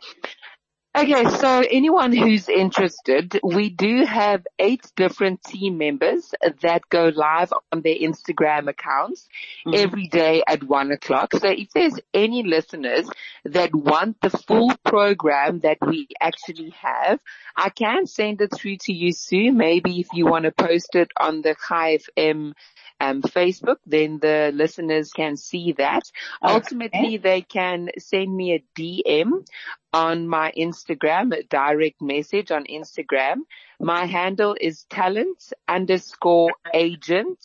[0.94, 7.54] Okay, so anyone who's interested, we do have eight different team members that go live
[7.72, 9.30] on their Instagram accounts
[9.66, 9.74] mm-hmm.
[9.74, 11.34] every day at one o'clock.
[11.34, 13.10] So if there's any listeners
[13.46, 17.22] that want the full program that we actually have,
[17.56, 19.56] I can send it through to you soon.
[19.56, 22.52] Maybe if you want to post it on the Chai FM
[23.00, 26.04] um, Facebook, then the listeners can see that.
[26.44, 26.54] Okay.
[26.54, 29.46] Ultimately, they can send me a DM
[29.94, 33.38] on my Instagram, direct message on Instagram.
[33.80, 37.40] My handle is talent underscore agent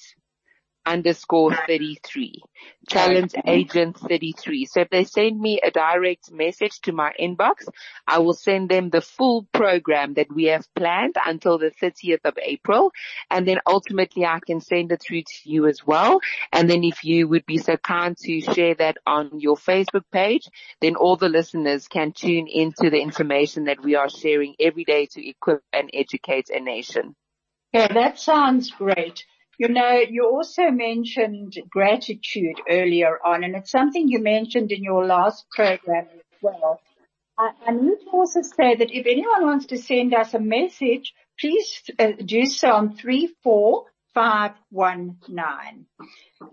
[0.87, 2.43] underscore 33.
[2.89, 4.67] Challenge agent 33.
[4.67, 7.67] So if they send me a direct message to my inbox,
[8.07, 12.39] I will send them the full program that we have planned until the 30th of
[12.41, 12.93] April.
[13.31, 16.21] And then ultimately I can send it through to you as well.
[16.53, 20.49] And then if you would be so kind to share that on your Facebook page,
[20.81, 25.07] then all the listeners can tune into the information that we are sharing every day
[25.07, 27.17] to equip and educate a nation.
[27.73, 29.25] Yeah, that sounds great.
[29.59, 35.07] You know, you also mentioned gratitude earlier on, and it's something you mentioned in your
[35.07, 36.81] last program as well.
[37.39, 41.15] I, I need to also say that if anyone wants to send us a message,
[41.41, 45.87] please uh, do so on three four 519.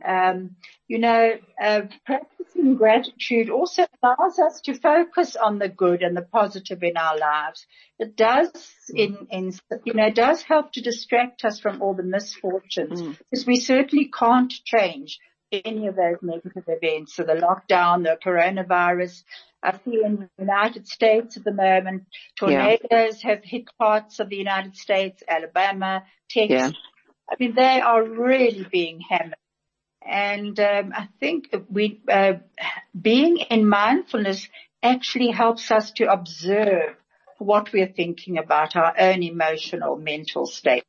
[0.06, 0.58] Um,
[0.90, 6.24] you know, uh, practicing gratitude also allows us to focus on the good and the
[6.24, 7.66] positive in our lives.
[8.00, 8.52] It does
[8.94, 9.54] in, in,
[9.86, 13.18] you know, does help to distract us from all the misfortunes mm.
[13.32, 15.20] because we certainly can't change
[15.54, 17.16] any of those negative events.
[17.16, 19.24] So the lockdown, the coronavirus,
[19.64, 22.08] I see in the United States at the moment,
[22.38, 23.30] tornadoes yeah.
[23.30, 26.74] have hit parts of the United States, Alabama, Texas.
[27.30, 27.34] Yeah.
[27.34, 29.36] I mean, they are really being hammered.
[30.06, 32.34] And um, I think we uh,
[33.00, 34.50] being in mindfulness
[34.82, 36.96] actually helps us to observe
[37.38, 40.84] what we're thinking about our own emotional mental state.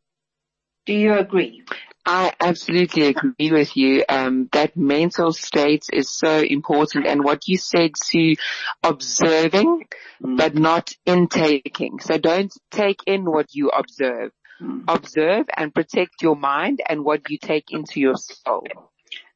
[0.86, 1.62] Do you agree?
[2.06, 4.04] I absolutely agree with you.
[4.08, 8.36] Um, that mental state is so important, and what you said to
[8.82, 9.84] observing,
[10.22, 10.36] mm.
[10.36, 12.00] but not intaking.
[12.00, 14.82] So don't take in what you observe Hmm.
[14.86, 18.64] observe and protect your mind and what you take into your soul.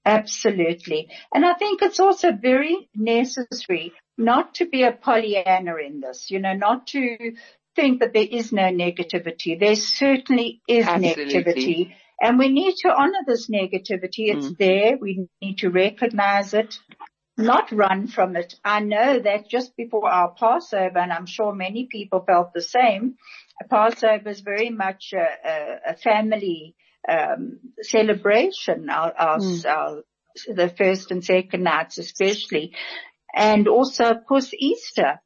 [0.05, 1.09] Absolutely.
[1.35, 6.39] And I think it's also very necessary not to be a Pollyanna in this, you
[6.39, 7.33] know, not to
[7.75, 9.59] think that there is no negativity.
[9.59, 11.35] There certainly is Absolutely.
[11.35, 11.95] negativity.
[12.21, 14.35] And we need to honor this negativity.
[14.35, 14.55] It's hmm.
[14.59, 14.97] there.
[15.01, 16.79] We need to recognize it,
[17.37, 18.55] not run from it.
[18.64, 23.16] I know that just before our Passover, and I'm sure many people felt the same,
[23.71, 26.75] Passover is very much a, a, family
[27.09, 28.89] um, celebration.
[28.91, 30.03] Our, our, our,
[30.47, 32.73] the first and second nights especially,
[33.35, 35.21] and also of course Easter.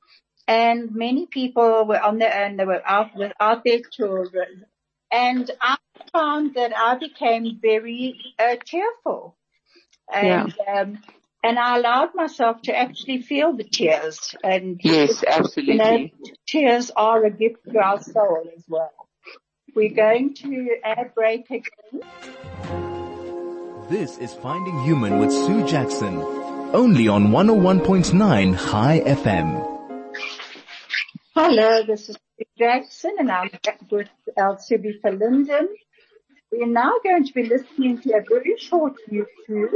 [0.49, 2.57] And many people were on their own.
[2.57, 4.65] They were out without their children,
[5.11, 5.77] and I
[6.13, 9.37] found that I became very uh, tearful,
[10.13, 10.99] and um,
[11.43, 14.35] and I allowed myself to actually feel the tears.
[14.43, 16.15] And Yes, you know, absolutely.
[16.47, 18.93] tears are a gift to our soul as well.
[19.75, 22.03] We're going to add break again.
[23.89, 26.19] This is Finding Human with Sue Jackson.
[26.75, 29.69] Only on 101.9 Chai FM.
[31.35, 35.67] Hello, this is Sue Jackson and I'm back with Elsubie Verlinden.
[36.51, 39.73] We are now going to be listening to a very short YouTube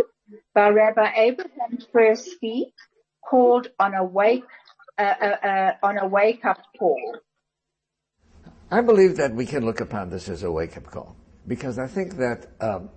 [0.54, 2.72] by Rabbi Abraham Twerski
[3.22, 4.44] called On a Wake,
[4.98, 7.16] uh, uh, uh, on a Wake Up Call.
[8.70, 11.16] I believe that we can look upon this as a wake-up call
[11.46, 12.90] because I think that um,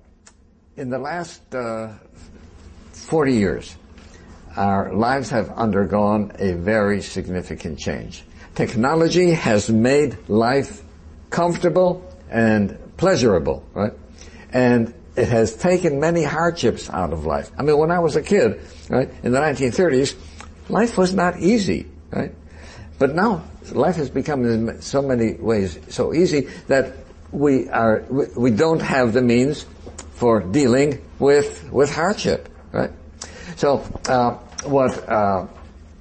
[0.78, 1.94] in the last uh,
[2.94, 3.76] 40 years,
[4.56, 8.24] our lives have undergone a very significant change.
[8.56, 10.82] Technology has made life
[11.30, 13.94] comfortable and pleasurable, right?
[14.52, 17.52] And it has taken many hardships out of life.
[17.58, 20.16] I mean, when I was a kid, right, in the 1930s,
[20.70, 22.34] life was not easy, right?
[22.98, 26.94] But now life has become in so many ways so easy that
[27.32, 29.66] we are we, don't have the means
[30.14, 32.92] for dealing with with hardship, right?
[33.56, 34.32] So uh,
[34.66, 35.48] what uh,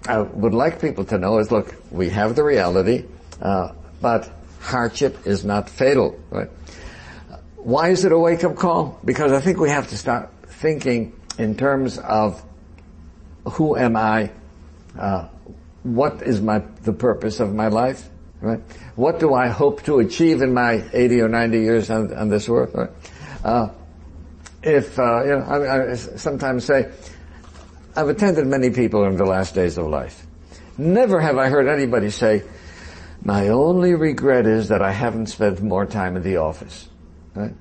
[0.07, 3.05] I would like people to know is, look, we have the reality,
[3.43, 4.31] uh, but
[4.61, 6.49] hardship is not fatal, right?
[7.69, 8.99] Why is it a wake-up call?
[9.05, 12.43] Because I think we have to start thinking in terms of
[13.45, 14.31] who am I,
[14.99, 15.29] uh,
[15.83, 18.09] what is my the purpose of my life,
[18.41, 18.61] right?
[18.97, 22.49] What do I hope to achieve in my 80 or 90 years on, on this
[22.49, 22.91] earth, right?
[23.45, 23.69] Uh,
[24.63, 26.91] if uh, you know, I, I sometimes say,
[27.95, 30.27] I've attended many people in the last days of life.
[30.79, 32.45] Never have I heard anybody say,
[33.23, 36.89] my only regret is that I haven't spent more time in the office.
[37.39, 37.55] Right?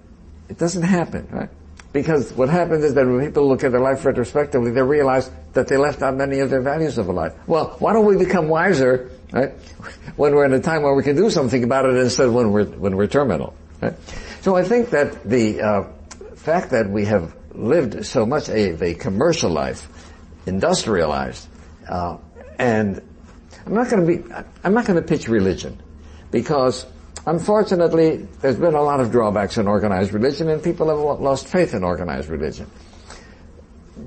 [0.50, 1.50] It doesn't happen, right?
[1.94, 5.68] Because what happens is that when people look at their life retrospectively, they realize that
[5.68, 7.34] they left out many of their values of a life.
[7.46, 9.52] Well, why don't we become wiser, right?
[10.16, 12.52] When we're in a time where we can do something about it instead of when
[12.52, 13.94] we're, when we're terminal, right?
[14.42, 15.84] So I think that the, uh,
[16.48, 19.88] fact that we have lived so much a, a commercial life,
[20.48, 21.48] industrialized,
[21.88, 22.18] uh,
[22.58, 23.02] and
[23.66, 25.80] I'm not going to be, I'm not going to pitch religion
[26.32, 26.86] because
[27.28, 31.74] unfortunately there's been a lot of drawbacks in organized religion and people have lost faith
[31.74, 32.70] in organized religion.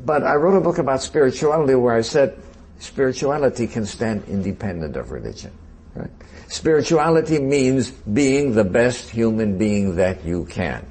[0.05, 2.37] But I wrote a book about spirituality where I said
[2.79, 5.53] spirituality can stand independent of religion.
[5.95, 6.11] Right?
[6.49, 10.87] Spirituality means being the best human being that you can.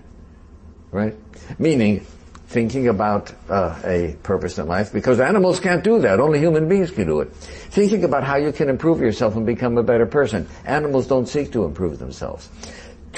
[0.92, 1.16] Right?
[1.58, 2.06] Meaning,
[2.50, 6.20] thinking about uh, a purpose in life because animals can't do that.
[6.20, 7.32] Only human beings can do it.
[7.32, 10.48] Thinking about how you can improve yourself and become a better person.
[10.66, 12.50] Animals don't seek to improve themselves.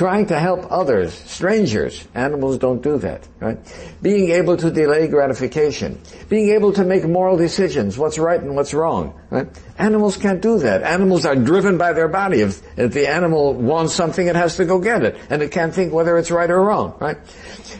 [0.01, 2.07] Trying to help others, strangers.
[2.15, 3.59] Animals don't do that, right?
[4.01, 6.01] Being able to delay gratification.
[6.27, 9.47] Being able to make moral decisions, what's right and what's wrong, right?
[9.77, 10.81] Animals can't do that.
[10.81, 12.41] Animals are driven by their body.
[12.41, 15.19] If, if the animal wants something, it has to go get it.
[15.29, 17.19] And it can't think whether it's right or wrong, right?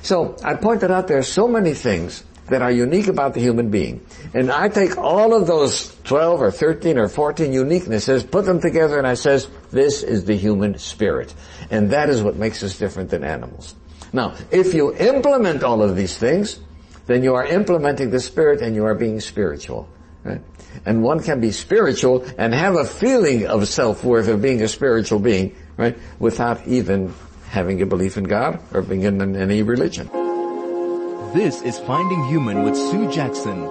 [0.03, 3.69] So I pointed out there are so many things that are unique about the human
[3.69, 4.05] being.
[4.33, 8.97] And I take all of those 12 or 13 or 14 uniquenesses, put them together
[8.97, 11.33] and I says, this is the human spirit.
[11.69, 13.75] And that is what makes us different than animals.
[14.11, 16.59] Now, if you implement all of these things,
[17.05, 19.87] then you are implementing the spirit and you are being spiritual.
[20.23, 20.41] Right?
[20.85, 25.19] And one can be spiritual and have a feeling of self-worth of being a spiritual
[25.19, 25.97] being, right?
[26.19, 27.13] Without even
[27.49, 30.09] having a belief in God or being in any religion.
[31.33, 33.63] This is Finding Human with Sue Jackson.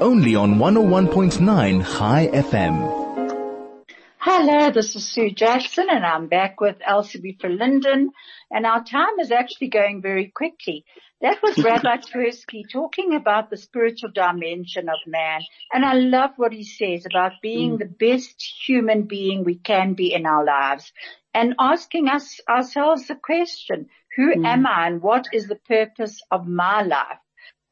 [0.00, 3.86] Only on 101.9 Chai FM.
[4.18, 8.08] Hello, this is Sue Jackson and I'm back with Elsie Verlinden
[8.50, 10.84] and our time is actually going very quickly.
[11.20, 15.42] That was Rabbi Twerski talking about the spiritual dimension of man
[15.72, 17.78] and I love what he says about being mm.
[17.78, 20.92] the best human being we can be in our lives.
[21.34, 24.46] and asking us ourselves the question, who mm.
[24.46, 27.18] am I and what is the purpose of my life?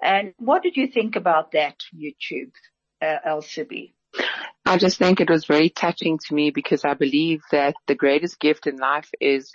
[0.02, 2.52] And what did you think about that, YouTube,
[3.00, 3.94] uh, Elsie?
[4.66, 8.40] I just think it was very touching to me because I believe that the greatest
[8.40, 9.52] gift in life is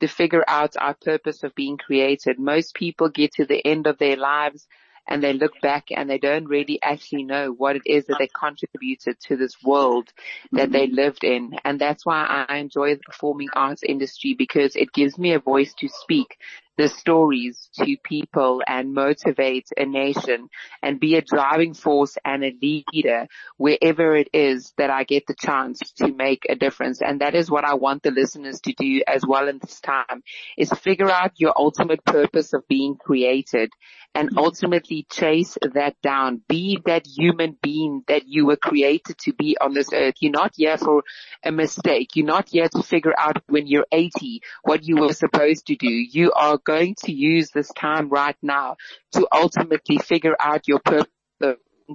[0.00, 2.38] to figure out our purpose of being created.
[2.38, 4.66] Most people get to the end of their lives
[5.08, 8.28] and they look back and they don't really actually know what it is that they
[8.28, 10.12] contributed to this world
[10.52, 11.56] that they lived in.
[11.64, 15.74] And that's why I enjoy the performing arts industry because it gives me a voice
[15.78, 16.36] to speak
[16.76, 20.48] the stories to people and motivate a nation
[20.82, 25.34] and be a driving force and a leader wherever it is that I get the
[25.34, 27.00] chance to make a difference.
[27.00, 30.22] And that is what I want the listeners to do as well in this time
[30.58, 33.70] is figure out your ultimate purpose of being created
[34.14, 36.40] and ultimately chase that down.
[36.48, 40.14] Be that human being that you were created to be on this earth.
[40.20, 41.02] You're not here for
[41.42, 42.10] a mistake.
[42.14, 45.88] You're not here to figure out when you're 80 what you were supposed to do.
[45.88, 48.76] You are going to use this time right now
[49.12, 51.08] to ultimately figure out your purpose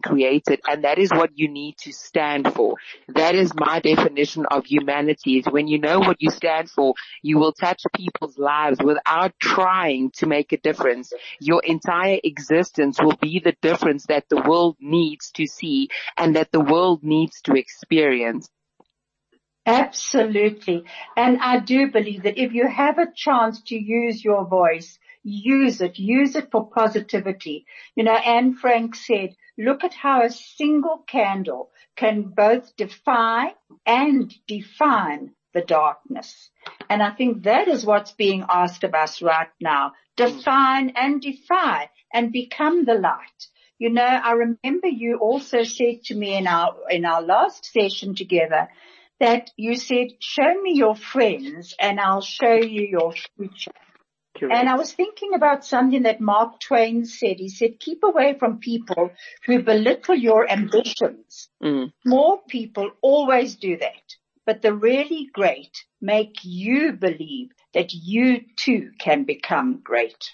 [0.03, 2.75] created and that is what you need to stand for.
[3.07, 7.37] That is my definition of humanity is when you know what you stand for, you
[7.37, 11.11] will touch people's lives without trying to make a difference.
[11.39, 16.51] Your entire existence will be the difference that the world needs to see and that
[16.51, 18.49] the world needs to experience.
[19.69, 20.83] Absolutely.
[21.15, 25.79] And I do believe that if you have a chance to use your voice, use
[25.79, 27.67] it, use it for positivity.
[27.95, 33.53] You know, Anne Frank said, look at how a single candle can both defy
[33.85, 36.49] and define the darkness.
[36.89, 39.93] And I think that is what's being asked of us right now.
[40.17, 43.47] Define and defy and become the light.
[43.77, 48.15] You know, I remember you also said to me in our, in our last session
[48.15, 48.67] together
[49.19, 53.71] that you said, show me your friends and I'll show you your future.
[54.37, 54.55] Correct.
[54.55, 57.37] And I was thinking about something that Mark Twain said.
[57.37, 59.11] He said, keep away from people
[59.45, 61.49] who belittle your ambitions.
[61.61, 61.91] Mm.
[62.05, 64.15] More people always do that.
[64.45, 70.31] But the really great make you believe that you too can become great.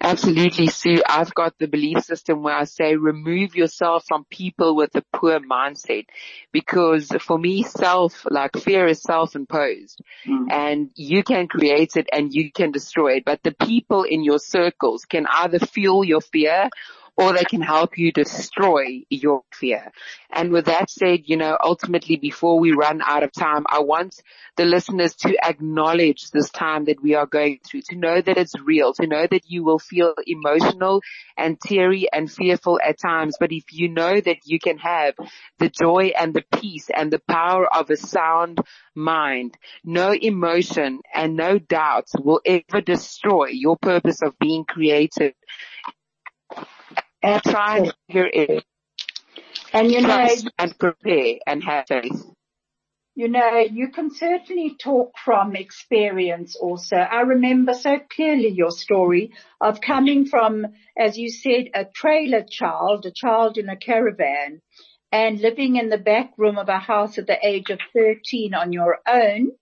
[0.00, 1.02] Absolutely, Sue.
[1.08, 5.40] I've got the belief system where I say remove yourself from people with a poor
[5.40, 6.06] mindset
[6.52, 10.52] because for me, self, like fear is self-imposed mm.
[10.52, 13.24] and you can create it and you can destroy it.
[13.24, 16.68] But the people in your circles can either fuel your fear
[17.16, 19.92] or they can help you destroy your fear.
[20.30, 24.20] And with that said, you know, ultimately before we run out of time, I want
[24.56, 28.58] the listeners to acknowledge this time that we are going through, to know that it's
[28.60, 31.02] real, to know that you will feel emotional
[31.36, 33.36] and teary and fearful at times.
[33.38, 35.14] But if you know that you can have
[35.58, 38.58] the joy and the peace and the power of a sound
[38.94, 45.34] mind, no emotion and no doubts will ever destroy your purpose of being created
[47.24, 48.64] and try and figure it.
[49.72, 52.24] And you know, and prepare and have faith.
[53.16, 56.96] You know, you can certainly talk from experience also.
[56.96, 60.66] I remember so clearly your story of coming from,
[60.98, 64.60] as you said, a trailer child, a child in a caravan
[65.12, 68.72] and living in the back room of a house at the age of 13 on
[68.72, 69.52] your own.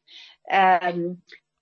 [0.50, 1.18] Um,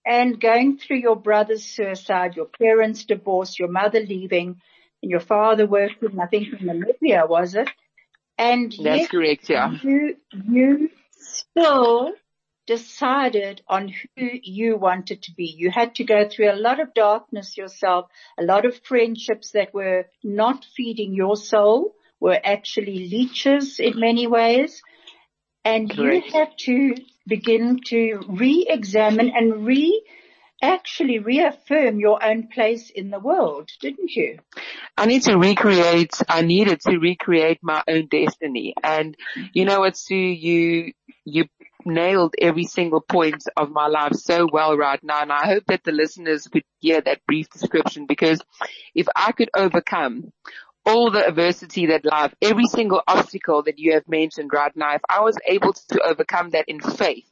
[0.06, 4.60] and going through your brother's suicide, your parents' divorce, your mother leaving,
[5.02, 7.68] and your father worked working, I think in Namibia, was it?
[8.38, 9.70] And that's correct, yeah.
[9.82, 12.12] You, you still
[12.66, 15.44] decided on who you wanted to be.
[15.44, 18.06] You had to go through a lot of darkness yourself,
[18.38, 24.26] a lot of friendships that were not feeding your soul, were actually leeches in many
[24.26, 24.82] ways.
[25.64, 26.26] And Correct.
[26.26, 26.94] you had to
[27.26, 30.02] begin to re-examine and re-
[30.62, 34.38] actually reaffirm your own place in the world, didn't you?
[34.96, 38.74] I need to recreate, I needed to recreate my own destiny.
[38.82, 39.16] And
[39.52, 40.92] you know what, Sue, you,
[41.24, 41.44] you
[41.84, 45.22] nailed every single point of my life so well right now.
[45.22, 48.40] And I hope that the listeners could hear that brief description because
[48.94, 50.32] if I could overcome
[50.86, 55.02] all the adversity that life, every single obstacle that you have mentioned right now, if
[55.08, 57.30] I was able to overcome that in faith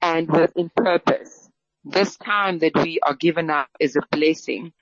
[0.00, 1.47] and with in purpose,
[1.90, 4.72] this time that we are given up is a blessing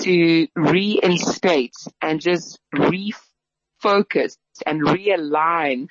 [0.00, 4.36] to reinstate and just refocus
[4.66, 5.86] and realign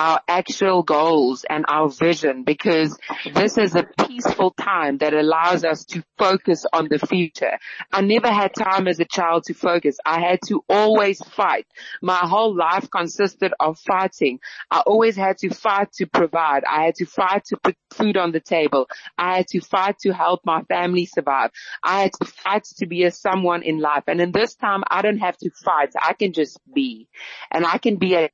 [0.00, 2.96] our actual goals and our vision because
[3.34, 7.58] this is a peaceful time that allows us to focus on the future.
[7.92, 9.98] I never had time as a child to focus.
[10.06, 11.66] I had to always fight.
[12.00, 14.38] My whole life consisted of fighting.
[14.70, 16.64] I always had to fight to provide.
[16.64, 18.88] I had to fight to put food on the table.
[19.18, 21.50] I had to fight to help my family survive.
[21.84, 24.04] I had to fight to be a someone in life.
[24.06, 25.90] And in this time, I don't have to fight.
[26.02, 27.06] I can just be
[27.50, 28.30] and I can be at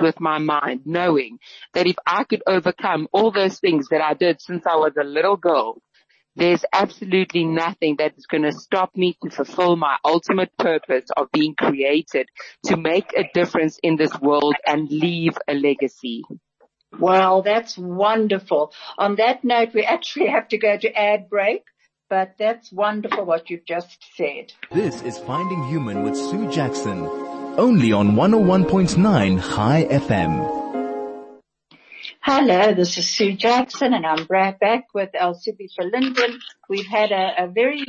[0.00, 1.38] with my mind knowing
[1.74, 5.04] that if I could overcome all those things that I did since I was a
[5.04, 5.80] little girl,
[6.36, 11.32] there's absolutely nothing that is going to stop me to fulfill my ultimate purpose of
[11.32, 12.28] being created
[12.66, 16.22] to make a difference in this world and leave a legacy.
[16.98, 18.72] Well, that's wonderful.
[18.96, 21.62] On that note, we actually have to go to ad break,
[22.08, 24.52] but that's wonderful what you've just said.
[24.72, 27.04] This is Finding Human with Sue Jackson,
[27.58, 30.58] only on 101.9 Chai FM.
[32.22, 36.38] Hello, this is Sue Jackson and I'm right back with Elsie Verlinden.
[36.68, 37.84] We've had a, a very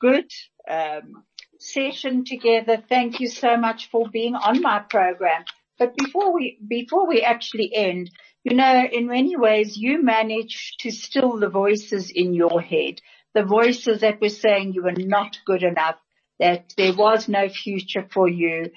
[0.00, 0.28] good
[0.68, 1.22] um,
[1.60, 2.82] session together.
[2.88, 5.44] Thank you so much for being on my program.
[5.78, 8.10] But before we, before we actually end,
[8.42, 13.00] you know, in many ways you managed to still the voices in your head,
[13.32, 15.96] the voices that were saying you were not good enough,
[16.38, 18.70] that there was no future for you.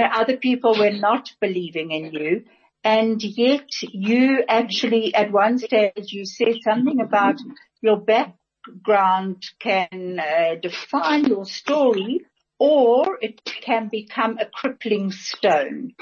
[0.00, 2.44] Know, other people were not believing in you.
[2.84, 7.36] And yet you actually at one stage you said something about
[7.80, 12.22] your background can uh, define your story
[12.58, 15.92] or it can become a crippling stone.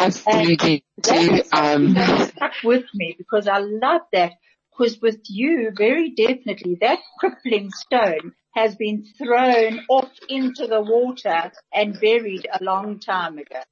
[0.00, 0.84] Absolutely.
[0.98, 1.94] That um,
[2.28, 4.32] stuck with me because I love that
[4.70, 11.52] because with you, very definitely, that crippling stone has been thrown off into the water
[11.74, 13.62] and buried a long time ago.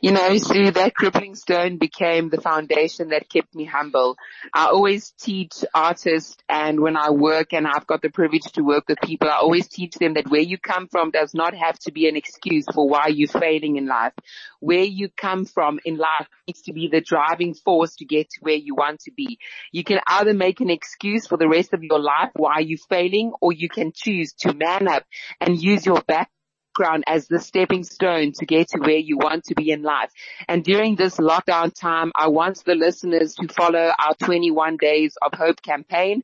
[0.00, 4.16] You know, Sue, that crippling stone became the foundation that kept me humble.
[4.52, 8.84] I always teach artists and when I work and I've got the privilege to work
[8.88, 11.92] with people, I always teach them that where you come from does not have to
[11.92, 14.12] be an excuse for why you're failing in life.
[14.60, 18.40] Where you come from in life needs to be the driving force to get to
[18.40, 19.38] where you want to be.
[19.72, 23.32] You can either make an excuse for the rest of your life why you're failing
[23.40, 25.04] or you can choose to man up
[25.40, 26.30] and use your back
[26.76, 30.10] background as the stepping stone to get to where you want to be in life.
[30.48, 35.38] And during this lockdown time, I want the listeners to follow our 21 days of
[35.38, 36.22] hope campaign.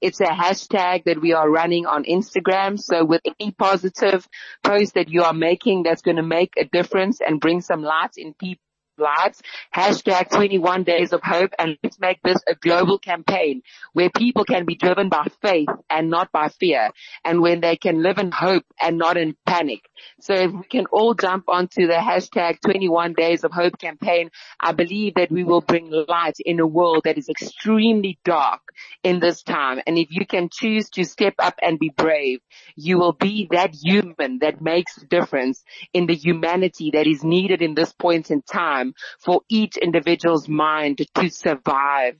[0.00, 2.78] It's a hashtag that we are running on Instagram.
[2.78, 4.26] So with any positive
[4.62, 8.12] post that you are making that's going to make a difference and bring some light
[8.16, 8.60] in people
[8.98, 9.42] lives,
[9.74, 14.64] hashtag 21 days of hope and let's make this a global campaign where people can
[14.64, 16.90] be driven by faith and not by fear
[17.24, 19.80] and when they can live in hope and not in panic.
[20.20, 24.30] So if we can all jump onto the hashtag 21 days of hope campaign,
[24.60, 28.60] I believe that we will bring light in a world that is extremely dark
[29.02, 29.80] in this time.
[29.86, 32.40] And if you can choose to step up and be brave,
[32.76, 37.62] you will be that human that makes a difference in the humanity that is needed
[37.62, 42.16] in this point in time time for each individual's mind to survive.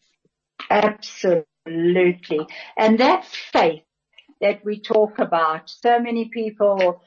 [0.70, 2.46] Absolutely.
[2.76, 3.82] And that faith
[4.40, 7.02] that we talk about, so many people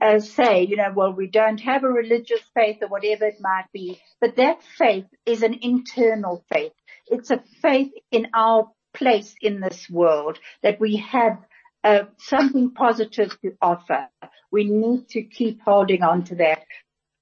[0.00, 3.66] uh, say, you know, well, we don't have a religious faith or whatever it might
[3.72, 6.72] be, but that faith is an internal faith.
[7.06, 11.38] It's a faith in our place in this world that we have
[11.82, 14.08] uh, something positive to offer.
[14.50, 16.64] We need to keep holding on to that.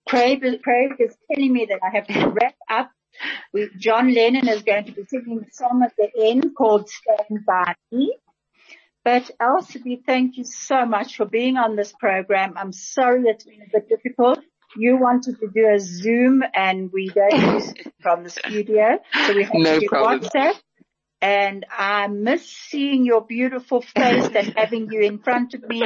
[0.09, 2.91] Craig, Craig is telling me that I have to wrap up.
[3.53, 7.45] We, John Lennon is going to be singing a song at the end called Stand
[7.47, 8.15] By Me.
[9.05, 12.55] But Elsie, thank you so much for being on this program.
[12.57, 14.39] I'm sorry it's been a bit difficult.
[14.77, 18.99] You wanted to do a Zoom and we don't use it from the studio.
[19.27, 20.21] So we have no to do problem.
[20.21, 20.55] WhatsApp.
[21.21, 25.81] And I miss seeing your beautiful face and having you in front of me,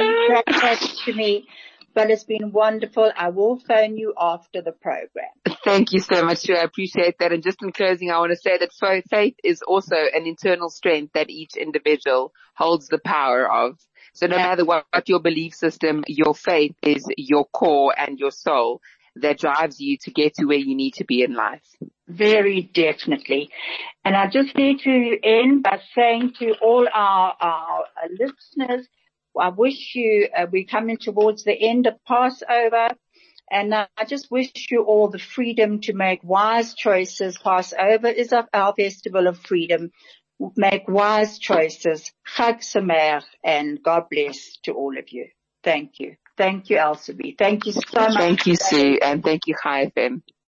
[0.49, 1.47] chat to me
[1.97, 3.11] but it's been wonderful.
[3.17, 5.31] I will phone you after the program.
[5.63, 6.53] Thank you so much, Sue.
[6.53, 7.31] I appreciate that.
[7.31, 8.69] And just in closing, I want to say that
[9.09, 13.79] faith is also an internal strength that each individual holds the power of.
[14.13, 18.29] So no matter what, what your belief system, your faith is your core and your
[18.29, 18.79] soul
[19.15, 21.65] that drives you to get to where you need to be in life.
[22.07, 23.49] Very definitely.
[24.05, 28.87] And I just need to end by saying to all our, our listeners,
[29.39, 32.89] I wish you, uh, we're coming towards the end of Passover
[33.49, 37.37] and I just wish you all the freedom to make wise choices.
[37.37, 39.91] Passover is our festival of freedom.
[40.55, 42.11] Make wise choices.
[42.35, 45.27] Chag Sameach and God bless to all of you.
[45.63, 46.15] Thank you.
[46.37, 47.35] Thank you, Elsie.
[47.37, 48.17] Thank you so much.
[48.17, 49.91] Thank you, Sue, and thank you, Chai.